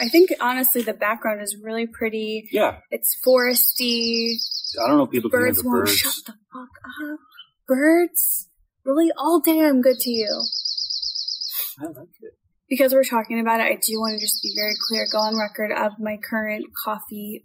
[0.00, 2.48] I think honestly, the background is really pretty.
[2.52, 4.36] Yeah, It's foresty.
[4.82, 5.96] I don't know if people can hear Birds the won't birds.
[5.96, 7.18] shut the fuck up.
[7.66, 8.48] Birds?
[8.84, 9.10] Really?
[9.18, 10.44] All day I'm good to you.
[11.80, 12.34] I like it.
[12.68, 15.38] Because we're talking about it, I do want to just be very clear, go on
[15.38, 17.44] record of my current coffee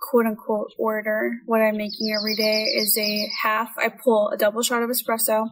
[0.00, 1.32] quote unquote order.
[1.46, 5.48] What I'm making every day is a half, I pull a double shot of espresso,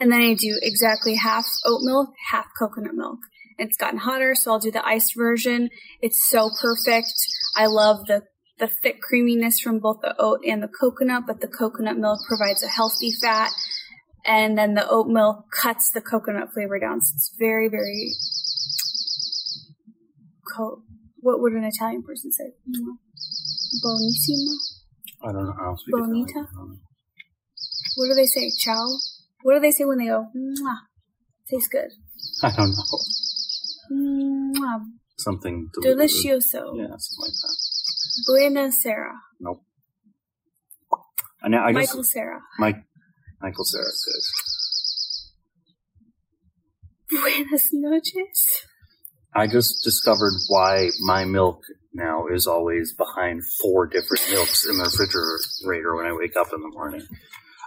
[0.00, 3.18] and then I do exactly half oat milk, half coconut milk.
[3.58, 5.68] It's gotten hotter, so I'll do the iced version.
[6.00, 7.12] It's so perfect.
[7.56, 8.22] I love the
[8.58, 12.62] the thick creaminess from both the oat and the coconut, but the coconut milk provides
[12.62, 13.50] a healthy fat,
[14.24, 17.00] and then the oat milk cuts the coconut flavor down.
[17.00, 18.12] So it's very, very
[20.54, 20.82] co-
[21.16, 22.52] What would an Italian person say?
[23.82, 24.54] Bonissima.
[25.24, 25.54] I don't know.
[25.58, 26.30] I don't speak Bonita?
[26.30, 26.46] Italian.
[26.46, 26.76] I don't know.
[27.96, 28.50] What do they say?
[28.58, 28.86] Ciao.
[29.42, 30.26] What do they say when they go?
[30.36, 30.86] Mwah.
[31.50, 31.90] Tastes good.
[32.42, 33.21] I don't know.
[33.92, 34.80] Mwah.
[35.18, 36.76] Something deli- Delicioso.
[36.76, 37.56] Yeah, something like that.
[38.26, 39.12] Buena Sera.
[39.40, 39.62] Nope.
[41.42, 42.40] And I guess Michael Cera.
[42.58, 42.76] Mike,
[43.40, 44.04] Michael Cera's
[47.10, 47.20] good.
[47.20, 48.46] Buenas noches.
[49.34, 51.62] I just discovered why my milk
[51.94, 56.60] now is always behind four different milks in the refrigerator when I wake up in
[56.60, 57.02] the morning.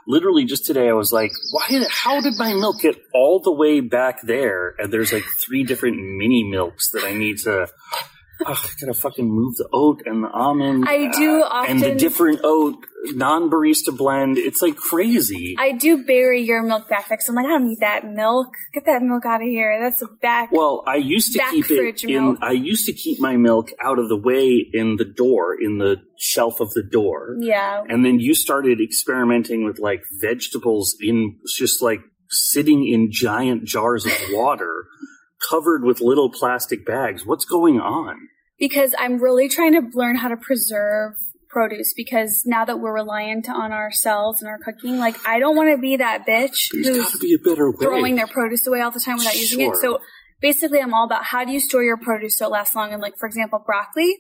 [0.08, 1.65] Literally, just today, I was like, "Why?
[1.70, 5.63] Did, how did my milk get all the way back there?" And there's like three
[5.63, 7.68] different mini milks that I need to.
[8.46, 10.86] Ugh, I gotta fucking move the oat and the almond.
[10.88, 12.76] I do uh, and the different oat
[13.13, 14.38] non-barista blend.
[14.38, 15.56] It's like crazy.
[15.60, 18.48] I do bury your milk back there 'cause I'm like, I don't need that milk.
[18.74, 19.80] Get that milk out of here.
[19.80, 20.52] That's a back.
[20.52, 22.24] Well, I used to keep it in.
[22.24, 22.38] milk.
[22.41, 25.98] I used to keep my milk out of the way in the door, in the
[26.18, 27.84] shelf of the door, yeah.
[27.89, 34.06] and then you started experimenting with like vegetables in just like sitting in giant jars
[34.06, 34.86] of water,
[35.50, 37.26] covered with little plastic bags.
[37.26, 38.18] What's going on?
[38.58, 41.13] Because I'm really trying to learn how to preserve
[41.56, 45.70] produce because now that we're reliant on ourselves and our cooking, like I don't want
[45.74, 47.78] to be that bitch There's who's got to be a better way.
[47.80, 49.76] throwing their produce away all the time without using it.
[49.78, 50.00] So
[50.41, 52.91] basically, I'm all about how do you store your produce so it lasts long.
[52.91, 54.18] And like, for example, broccoli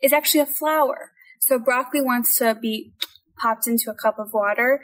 [0.00, 1.10] is actually a flower.
[1.40, 2.92] So broccoli wants to be
[3.36, 4.80] popped into a cup of water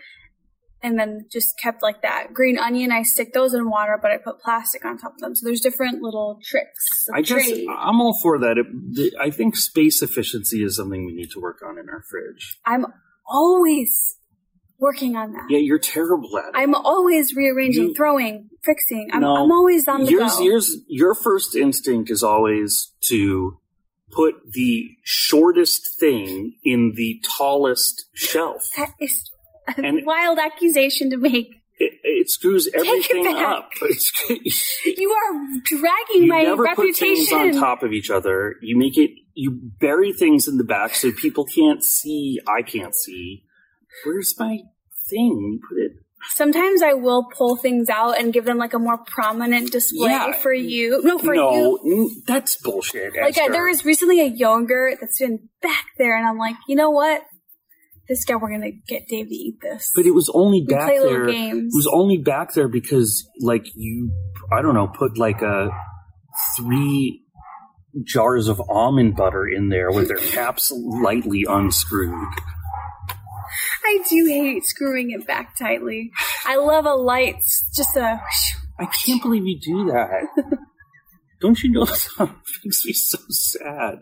[0.87, 2.33] and then just kept like that.
[2.33, 5.35] Green onion, I stick those in water, but I put plastic on top of them.
[5.35, 7.07] So there's different little tricks.
[7.13, 7.67] I just, trade.
[7.69, 8.57] I'm all for that.
[8.57, 12.59] It, I think space efficiency is something we need to work on in our fridge.
[12.65, 12.87] I'm
[13.29, 14.17] always
[14.79, 15.47] working on that.
[15.49, 16.51] Yeah, you're terrible at it.
[16.55, 19.09] I'm always rearranging, You- throwing, fixing.
[19.13, 19.37] I'm, No.
[19.37, 20.43] I'm always on the yours, go.
[20.45, 23.59] yours, your first instinct is always to
[24.13, 28.63] put the shortest thing in the tallest shelf.
[28.77, 29.31] that is
[29.77, 31.49] And- wild accusation to make.
[31.79, 33.47] It, it screws it everything back.
[33.47, 33.71] up.
[34.87, 37.57] You are dragging you my never put things reputation.
[37.57, 38.55] on top of each other.
[38.63, 39.11] You make it.
[39.35, 42.39] You bury things in the back so people can't see.
[42.49, 43.45] I can't see.
[44.05, 44.61] Where's my
[45.11, 45.33] thing?
[45.53, 45.93] You put it.
[46.31, 50.33] Sometimes I will pull things out and give them like a more prominent display Yeah.
[50.33, 51.01] for you.
[51.05, 52.23] No, for no, you.
[52.27, 53.13] that's bullshit.
[53.15, 53.53] Like uh, Esther.
[53.53, 57.23] there was recently a yogurt that's been back there, and I'm like, you know what?
[58.09, 59.91] This guy, we're gonna get Dave to eat this.
[59.95, 61.27] But it was only we back there.
[61.27, 61.75] games.
[61.75, 64.13] It was only back there because, like, you,
[64.53, 65.71] I don't know, put like a
[66.57, 67.23] three
[68.05, 72.29] jars of almond butter in there with their caps lightly unscrewed.
[73.85, 76.11] I do hate screwing it back tightly.
[76.45, 77.37] I love a light,
[77.75, 78.21] just a.
[78.79, 80.27] I can't believe you do that.
[81.41, 84.01] don't you know that makes me so sad?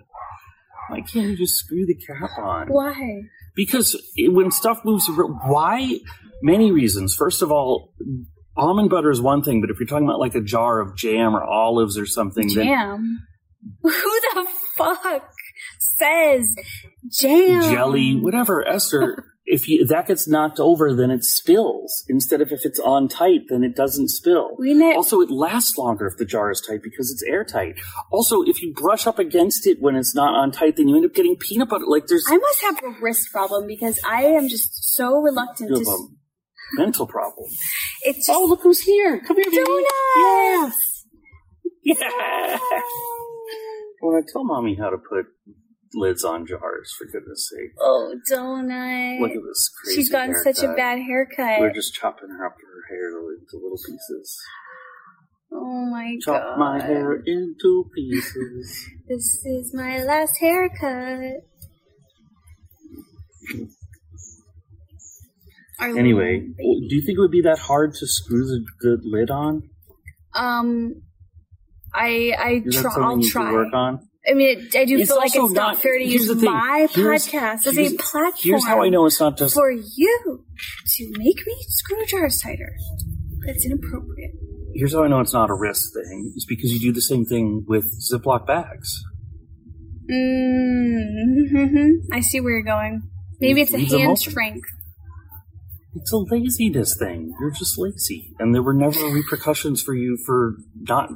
[0.88, 2.68] Why can't you just screw the cap on?
[2.68, 3.22] Why?
[3.54, 5.98] Because when stuff moves around, why?
[6.42, 7.14] Many reasons.
[7.14, 7.92] First of all,
[8.56, 11.34] almond butter is one thing, but if you're talking about like a jar of jam
[11.34, 13.18] or olives or something, then Jam.
[13.82, 15.30] Who the fuck
[15.78, 16.54] says
[17.10, 17.62] jam?
[17.72, 19.24] jelly, whatever, Esther.
[19.46, 22.04] if you, that gets knocked over, then it spills.
[22.08, 24.56] Instead of if it's on tight, then it doesn't spill.
[24.96, 27.74] Also, it lasts longer if the jar is tight because it's airtight.
[28.10, 31.04] Also, if you brush up against it when it's not on tight, then you end
[31.04, 31.84] up getting peanut butter.
[31.86, 35.84] Like there's I must have a wrist problem because I am just so reluctant you
[35.84, 35.90] to.
[35.90, 36.08] a
[36.80, 37.48] mental problem.
[38.02, 39.20] It's just Oh, look who's here!
[39.26, 39.64] Come here, baby.
[39.64, 41.06] donuts.
[41.82, 42.58] Yeah.
[44.02, 45.24] Well, I tell mommy how to put
[45.94, 46.92] lids on jars.
[46.98, 49.20] For goodness sake, Oh, donut.
[49.20, 49.96] look at this crazy.
[50.00, 51.60] She's gotten such a bad haircut.
[51.60, 54.38] We're just chopping her up her hair into little pieces.
[55.52, 56.48] oh my Chop god.
[56.50, 58.88] Chop my hair into pieces.
[59.08, 61.42] This is my last haircut.
[65.80, 69.62] Anyway, do you think it would be that hard to screw the, the lid on?
[70.34, 70.94] um,
[71.92, 72.90] I I try.
[72.96, 73.52] I'll try.
[73.52, 74.00] work on?
[74.26, 76.88] I mean, it, I do It's feel like it's not, not- fair to use my
[76.90, 78.32] Here's- podcast as a platform.
[78.40, 80.44] Here's how I know it's not just for you
[80.96, 82.72] to make me screw jars tighter.
[83.46, 84.30] That's inappropriate.
[84.74, 86.32] Here's how I know it's not a risk thing.
[86.34, 89.04] It's because you do the same thing with Ziploc bags.
[90.10, 91.90] Mm-hmm.
[92.12, 93.02] I see where you're going.
[93.40, 94.66] Maybe it's a hand strength.
[95.94, 97.32] It's a laziness thing.
[97.40, 98.32] You're just lazy.
[98.38, 101.10] And there were never repercussions for you for not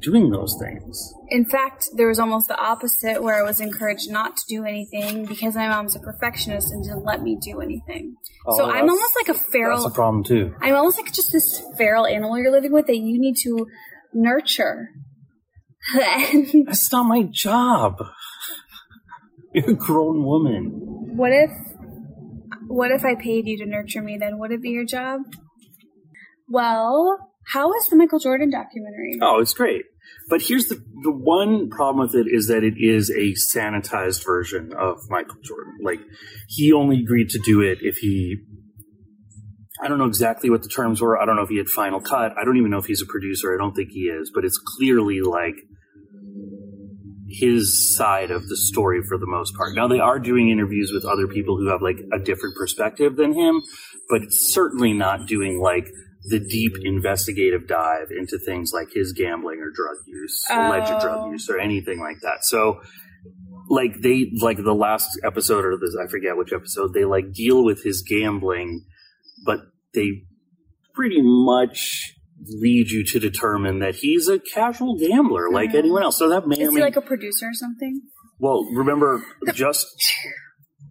[0.00, 1.12] doing those things.
[1.28, 5.24] In fact, there was almost the opposite where I was encouraged not to do anything
[5.26, 8.14] because my mom's a perfectionist and didn't let me do anything.
[8.46, 9.82] Oh, so Oh, I'm almost like a feral.
[9.82, 10.54] That's a problem too.
[10.60, 13.66] I'm almost like just this feral animal you're living with that you need to
[14.14, 14.88] nurture.
[15.94, 17.96] That's not my job.
[19.54, 21.16] You're a grown woman.
[21.16, 21.50] what if
[22.68, 24.38] what if I paid you to nurture me then?
[24.38, 25.22] Would it be your job?
[26.48, 29.18] Well, how is the Michael Jordan documentary?
[29.22, 29.84] Oh, it's great.
[30.28, 34.72] But here's the the one problem with it is that it is a sanitized version
[34.78, 35.78] of Michael Jordan.
[35.82, 36.00] Like
[36.48, 38.36] he only agreed to do it if he
[39.82, 41.20] I don't know exactly what the terms were.
[41.20, 42.32] I don't know if he had final cut.
[42.38, 43.54] I don't even know if he's a producer.
[43.54, 45.54] I don't think he is, but it's clearly like
[47.28, 49.74] his side of the story for the most part.
[49.74, 53.34] Now they are doing interviews with other people who have like a different perspective than
[53.34, 53.62] him,
[54.08, 55.86] but it's certainly not doing like
[56.28, 61.00] the deep investigative dive into things like his gambling or drug use, alleged Oh.
[61.00, 62.38] drug use, or anything like that.
[62.44, 62.80] So,
[63.68, 67.64] like they like the last episode or this, I forget which episode, they like deal
[67.64, 68.84] with his gambling,
[69.44, 69.60] but
[69.94, 70.22] they
[70.94, 72.14] pretty much
[72.60, 75.74] lead you to determine that he's a casual gambler like Mhm.
[75.78, 76.16] anyone else.
[76.18, 78.00] So that may Is may like a producer or something?
[78.38, 79.22] well, remember
[79.54, 79.86] just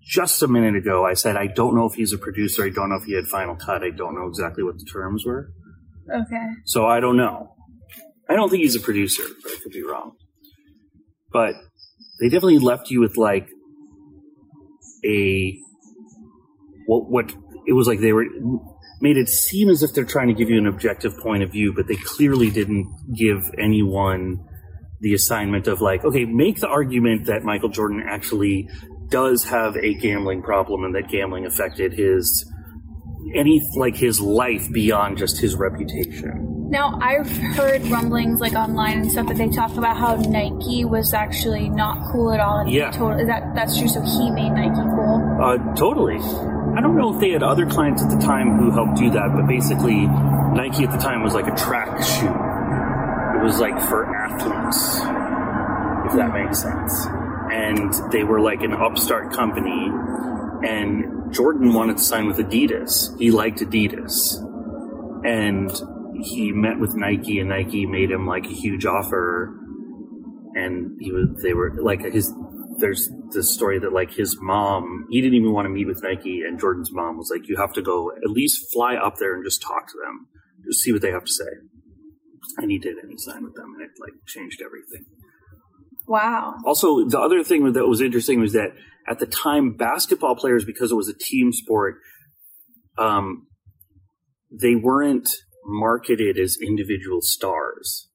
[0.08, 2.64] just a minute ago, I said I don't know if he's a producer.
[2.64, 3.84] I don't know if he had final cut.
[3.84, 5.52] I don't know exactly what the terms were.
[6.10, 6.48] Okay.
[6.66, 7.54] So I don't know.
[8.30, 10.14] I don't think he's a producer, but I could be wrong.
[11.32, 11.56] But
[12.20, 13.48] they definitely left you with like
[15.06, 15.58] a
[16.86, 17.34] what what
[17.66, 18.26] it was like they were
[19.02, 21.74] made it seem as if they're trying to give you an objective point of view,
[21.74, 24.40] but they clearly didn't give anyone
[25.02, 28.68] the assignment of like, okay, make the argument that Michael Jordan actually
[29.10, 32.52] does have a gambling problem and that gambling affected his
[33.36, 36.70] any like his life beyond just his reputation.
[36.70, 41.14] Now I've heard rumblings like online and stuff that they talk about how Nike was
[41.14, 42.68] actually not cool at all.
[42.68, 42.92] Yeah.
[42.92, 43.88] totally, is that that's true?
[43.88, 45.38] So he made Nike cool.
[45.42, 46.18] Uh, totally.
[46.78, 49.32] I don't know if they had other clients at the time who helped do that,
[49.34, 52.28] but basically, Nike at the time was like a track shoe.
[52.28, 54.98] It was like for athletes,
[56.06, 57.08] if that makes sense.
[57.52, 59.90] And they were like an upstart company,
[60.68, 63.18] and Jordan wanted to sign with Adidas.
[63.20, 64.44] He liked Adidas.
[65.26, 65.72] And
[66.24, 69.56] he met with Nike, and Nike made him like a huge offer.
[70.56, 72.34] And he was, they were like his
[72.78, 76.42] there's this story that like his mom he didn't even want to meet with nike
[76.42, 79.44] and jordan's mom was like you have to go at least fly up there and
[79.44, 80.28] just talk to them
[80.66, 81.50] just see what they have to say
[82.58, 85.06] and he did and he signed with them and it like changed everything
[86.08, 86.56] Wow.
[86.66, 88.72] also the other thing that was interesting was that
[89.08, 91.96] at the time basketball players because it was a team sport
[92.98, 93.48] um,
[94.52, 95.30] they weren't
[95.66, 98.08] marketed as individual stars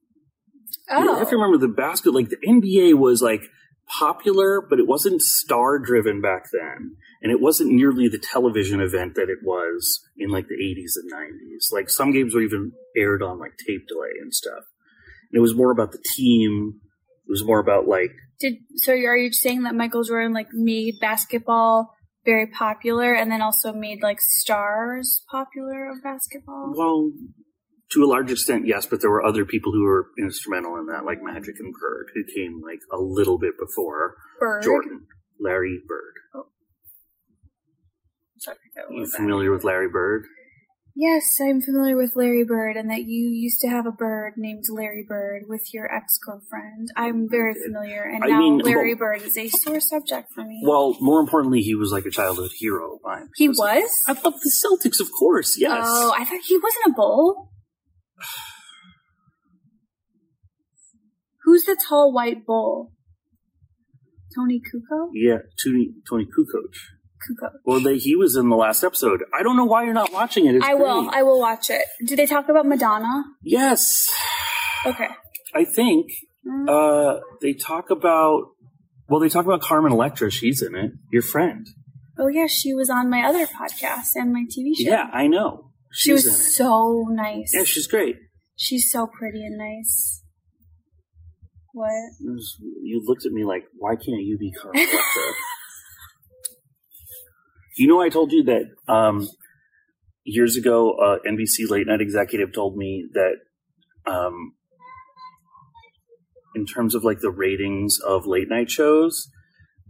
[0.91, 1.03] Oh.
[1.03, 3.43] you have to remember the basket, like the NBA was like
[3.87, 6.97] popular, but it wasn't star driven back then.
[7.23, 11.13] And it wasn't nearly the television event that it was in like the 80s and
[11.13, 11.73] 90s.
[11.73, 14.65] Like some games were even aired on like tape delay and stuff.
[15.31, 16.81] And it was more about the team.
[17.27, 18.93] It was more about like, Did so?
[18.93, 21.95] Are you saying that Michael Jordan like made basketball
[22.25, 26.73] very popular, and then also made like stars popular of basketball?
[26.77, 27.11] well,
[27.93, 31.05] to a large extent, yes, but there were other people who were instrumental in that,
[31.05, 34.63] like Magic and Bird, who came like a little bit before Bird.
[34.63, 35.07] Jordan.
[35.39, 36.15] Larry Bird.
[36.35, 36.47] Oh.
[38.39, 40.25] Sorry, I You familiar with Larry Bird?
[40.95, 44.65] Yes, I'm familiar with Larry Bird, and that you used to have a bird named
[44.71, 46.89] Larry Bird with your ex girlfriend.
[46.97, 50.45] I'm very familiar, and I now mean, Larry well- Bird is a sore subject for
[50.45, 50.61] me.
[50.63, 53.31] Well, more importantly, he was like a childhood hero of mine.
[53.37, 53.91] he Because was.
[54.07, 55.57] I love the Celtics, of course.
[55.59, 55.81] Yes.
[55.83, 57.51] Oh, I thought he wasn't a bull.
[61.45, 62.93] Who's the tall white bull?
[64.35, 65.09] Toni Kukoc?
[65.15, 66.75] yeah, Toni Toni Kukoc.
[67.65, 69.21] Well, they, he was in the last episode.
[69.39, 70.57] I don't know why you're not watching it.
[70.57, 71.05] It's I will.
[71.05, 71.15] great.
[71.19, 71.83] I will watch it.
[72.07, 73.25] Do they talk about Madonna?
[73.43, 74.11] yes,
[74.87, 75.09] Okay.
[75.55, 76.07] I think
[76.69, 78.47] uh, they talk about.
[79.09, 80.31] Well, they talk about Carmen Electra.
[80.31, 80.93] She's in it.
[81.13, 81.67] Your friend.
[82.19, 84.91] Oh yeah, she was on my other podcast and my TV show.
[84.91, 85.71] Yeah, I know.
[85.93, 86.37] she was in it.
[86.37, 87.53] so nice.
[87.55, 88.17] Yeah, she's great.
[88.57, 90.23] She's so pretty and nice.
[91.73, 91.91] What?
[92.83, 95.23] You looked at me like, why can't you be Carmen Electra?
[97.77, 99.29] You know, I told you that um,
[100.25, 103.37] years ago, uh, NBC late night executive told me that
[104.07, 104.55] um,
[106.55, 109.29] in terms of like the ratings of late night shows,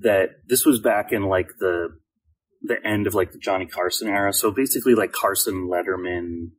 [0.01, 1.89] that this was back in like the
[2.63, 4.33] the end of like the Johnny Carson era.
[4.33, 6.51] So basically, like Carson Letterman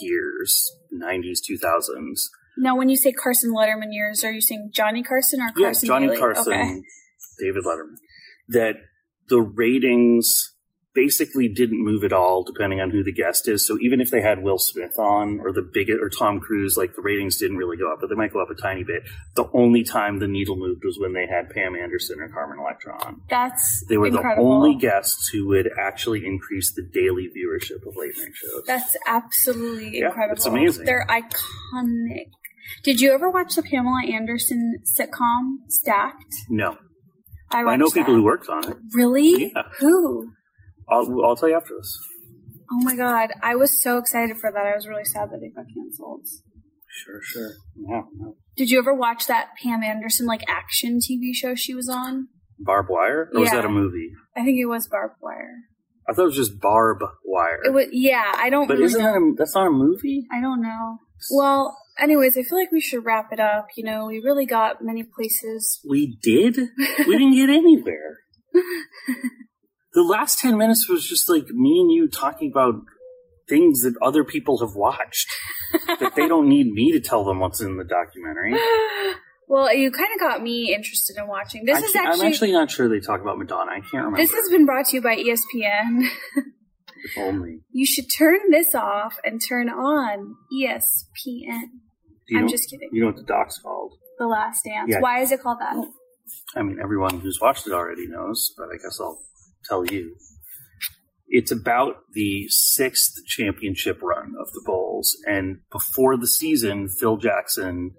[0.00, 2.28] years, nineties, two thousands.
[2.56, 5.86] Now, when you say Carson Letterman years, are you saying Johnny Carson or Carson?
[5.86, 6.18] Johnny Daly?
[6.18, 6.82] Carson, Okay.
[7.38, 7.96] David Letterman.
[8.48, 8.74] That
[9.30, 10.52] the ratings
[10.92, 13.64] basically didn't move at all depending on who the guest is.
[13.64, 16.96] So even if they had Will Smith on or the big or Tom Cruise, like
[16.96, 19.04] the ratings didn't really go up, but they might go up a tiny bit.
[19.36, 22.98] The only time the needle moved was when they had Pam Anderson or Carmen Electra
[23.04, 23.20] on.
[23.30, 24.48] That's They were incredible.
[24.48, 28.64] the only guests who would actually increase the daily viewership of late night shows.
[28.66, 30.36] That's absolutely Yeah, incredible.
[30.36, 30.86] it's amazing.
[30.86, 32.30] They're iconic.
[32.82, 36.34] Did you ever watch the Pamela Anderson sitcom Stacked?
[36.48, 36.76] no,
[37.50, 38.76] I, I know watched people who worked on it.
[38.92, 39.52] Really?
[39.54, 39.62] Yeah.
[39.78, 40.32] Who?
[40.88, 41.98] I'll, I'll tell you after this.
[42.72, 44.66] Oh my god, I was so excited for that.
[44.66, 46.26] I was really sad that it got canceled.
[46.88, 47.50] Sure, sure.
[47.76, 48.36] Yeah, no.
[48.56, 52.28] Did you ever watch that Pam Anderson like action TV show she was on?
[52.58, 54.10] Barbed wire, or was that a movie?
[54.36, 55.56] I think it was Barbed Wire.
[56.08, 57.60] I thought it was just barb wire.
[57.64, 58.32] It was yeah.
[58.34, 59.12] I don't but really isn't know.
[59.12, 60.26] that a, that's not a movie?
[60.32, 60.98] I don't know.
[61.30, 63.68] Well, anyways, I feel like we should wrap it up.
[63.76, 65.80] You know, we really got many places.
[65.88, 66.56] We did.
[67.06, 68.18] We didn't get anywhere.
[69.94, 72.74] the last ten minutes was just like me and you talking about
[73.48, 75.28] things that other people have watched
[76.00, 78.54] that they don't need me to tell them what's in the documentary.
[79.48, 81.64] well, you kind of got me interested in watching.
[81.64, 83.72] This I is actually, I'm actually not sure they talk about Madonna.
[83.72, 84.18] I can't remember.
[84.18, 86.08] this has been brought to you by ESPN.
[87.04, 87.60] if only.
[87.72, 91.64] you should turn this off and turn on ESPN.
[92.30, 92.88] You I'm know, just kidding.
[92.92, 93.94] You know what the doc's called?
[94.18, 94.88] The Last Dance.
[94.90, 95.00] Yeah.
[95.00, 95.76] Why is it called that?
[96.54, 99.18] I mean, everyone who's watched it already knows, but I guess I'll
[99.68, 100.14] tell you.
[101.28, 107.92] It's about the sixth championship run of the Bulls, and before the season, Phil Jackson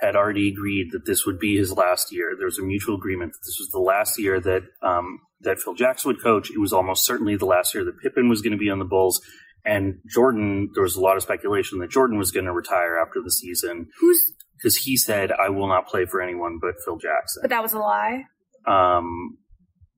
[0.00, 2.34] had already agreed that this would be his last year.
[2.36, 5.74] There was a mutual agreement that this was the last year that um, that Phil
[5.74, 6.50] Jackson would coach.
[6.50, 8.84] It was almost certainly the last year that Pippen was going to be on the
[8.84, 9.20] Bulls,
[9.64, 10.70] and Jordan.
[10.74, 13.88] There was a lot of speculation that Jordan was going to retire after the season
[14.00, 14.18] Who's?
[14.56, 17.72] because he said, "I will not play for anyone but Phil Jackson." But that was
[17.72, 18.24] a lie.
[18.66, 19.38] Um,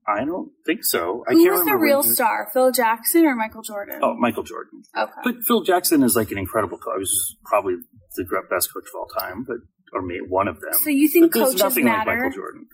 [0.07, 1.23] I don't think so.
[1.27, 2.49] I Who can't was the real star?
[2.53, 3.99] Phil Jackson or Michael Jordan?
[4.01, 4.81] Oh, Michael Jordan.
[4.97, 5.11] okay.
[5.23, 6.99] But Phil Jackson is like an incredible coach.
[6.99, 7.75] He's probably
[8.15, 9.57] the best coach of all time, but
[9.93, 10.73] or maybe one of them.
[10.83, 12.15] So you think But coaches nothing like matter?
[12.17, 12.65] Michael Jordan.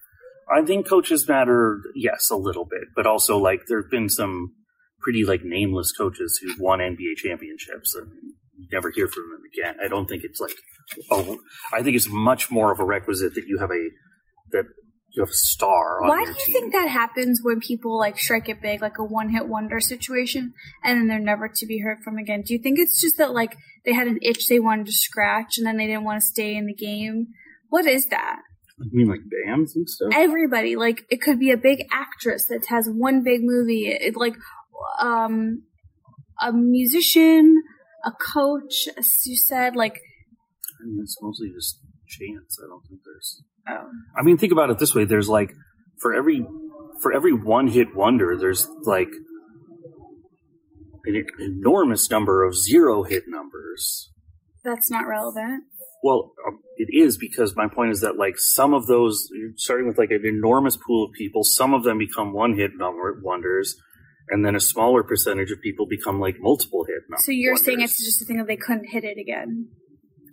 [0.55, 4.53] I think coaches matter, yes, a little bit, but also like there have been some
[5.01, 8.11] pretty like nameless coaches who've won NBA championships and
[8.57, 9.77] you never hear from them again.
[9.83, 10.55] I don't think it's like
[11.11, 11.37] oh,
[11.73, 13.89] I think it's much more of a requisite that you have a
[14.51, 14.65] that
[15.11, 16.53] you have a star on Why do you team.
[16.53, 20.53] think that happens when people like strike it big, like a one hit wonder situation,
[20.83, 22.43] and then they're never to be heard from again?
[22.45, 25.57] Do you think it's just that like they had an itch they wanted to scratch
[25.57, 27.27] and then they didn't want to stay in the game?
[27.69, 28.41] What is that?
[28.79, 30.09] I mean like bands and stuff?
[30.13, 34.35] Everybody, like it could be a big actress that has one big movie, it, like
[35.01, 35.63] um
[36.41, 37.61] a musician,
[38.05, 39.99] a coach, as you said, like
[40.79, 42.57] I mean, it's mostly just chance.
[42.63, 43.43] I don't think there's.
[43.69, 45.53] oh, I mean, think about it this way: there's like
[45.99, 46.45] for every
[47.01, 49.09] for every one hit wonder, there's like
[51.05, 54.11] an enormous number of zero hit numbers.
[54.63, 55.63] that's not relevant.
[56.03, 59.97] Well, um, it is because my point is that like some of those, starting with
[59.97, 63.75] like an enormous pool of people, some of them become one hit number wonders,
[64.29, 67.19] and then a smaller percentage of people become like multiple hit.
[67.19, 69.69] So you're saying it's just a thing that they couldn't hit it again.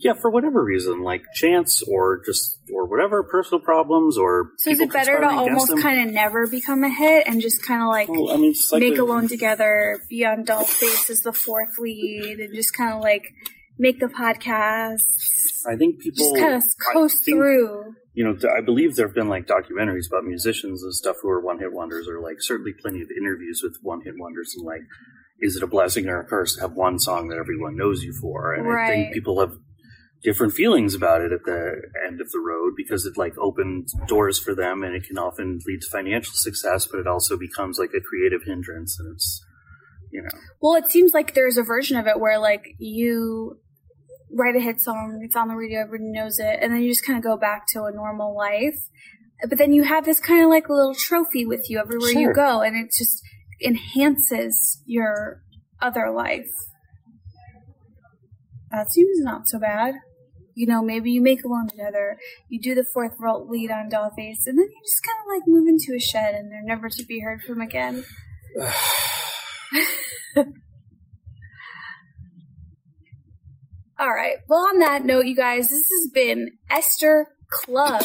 [0.00, 4.50] yeah, for whatever reason, like chance or just or whatever personal problems or.
[4.58, 7.82] So is it better to almost kind of never become a hit and just kind
[7.82, 11.32] of like Well, I mean, like make a- Alone Together, be on Dollface as the
[11.32, 13.22] fourth lead, and just kind of like
[13.78, 15.02] make the podcast,
[15.68, 17.94] I think people just kind of I coast think, through.
[18.14, 21.40] You know, I believe there have been like documentaries about musicians and stuff who are
[21.40, 24.82] one hit wonders, or like certainly plenty of interviews with one hit wonders, and like,
[25.40, 28.12] is it a blessing or a curse to have one song that everyone knows you
[28.20, 28.54] for?
[28.54, 29.52] And I think people have
[30.22, 34.38] different feelings about it at the end of the road because it like opens doors
[34.38, 37.90] for them, and it can often lead to financial success, but it also becomes like
[37.96, 39.44] a creative hindrance, and it's
[40.14, 43.58] you know, Well, it seems like there's a version of it where like you
[44.34, 47.06] write a hit song, it's on the radio, everybody knows it, and then you just
[47.06, 48.78] kind of go back to a normal life.
[49.48, 52.62] But then you have this kind of like little trophy with you everywhere you go,
[52.62, 53.22] and it just
[53.64, 55.42] enhances your
[55.80, 56.50] other life.
[58.70, 59.94] That seems not so bad.
[60.54, 62.16] You know, maybe you make Alone Together,
[62.48, 65.42] you do the fourth vault lead on Dollface, and then you just kind of like
[65.46, 68.04] move into a shed and they're never to be heard from again.
[73.98, 74.36] All right.
[74.48, 78.02] Well, on that note, you guys, this has been Esther Club.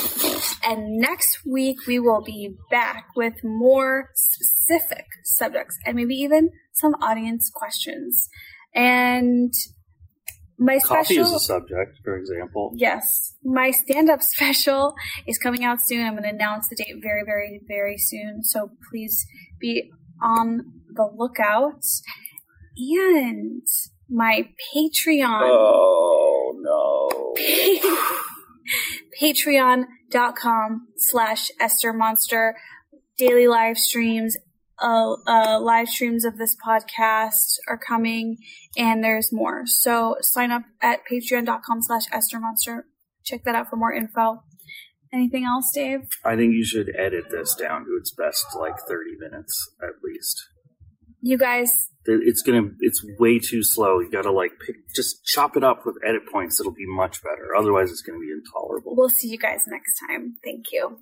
[0.63, 6.93] And next week we will be back with more specific subjects and maybe even some
[7.01, 8.29] audience questions.
[8.75, 9.51] And
[10.59, 12.73] my coffee special is a subject, for example.
[12.75, 13.35] Yes.
[13.43, 14.93] My stand up special
[15.25, 16.05] is coming out soon.
[16.05, 18.43] I'm going to announce the date very, very, very soon.
[18.43, 19.25] So please
[19.59, 19.89] be
[20.21, 21.83] on the lookout.
[22.77, 23.63] And
[24.09, 25.41] my Patreon.
[25.43, 27.35] Oh no.
[29.21, 32.55] Patreon.com slash Esther Monster.
[33.17, 34.37] Daily live streams,
[34.81, 38.37] uh, uh, live streams of this podcast are coming,
[38.77, 39.63] and there's more.
[39.65, 42.85] So sign up at patreon.com slash Esther Monster.
[43.25, 44.43] Check that out for more info.
[45.11, 46.01] Anything else, Dave?
[46.23, 50.47] I think you should edit this down to its best, like thirty minutes at least.
[51.21, 52.69] You guys, It's gonna.
[52.79, 53.99] It's way too slow.
[53.99, 56.59] You gotta like pick, just chop it up with edit points.
[56.59, 57.55] It'll be much better.
[57.55, 58.95] Otherwise, it's gonna be intolerable.
[58.95, 60.37] we'll see you guys next time.
[60.43, 60.99] Thank you.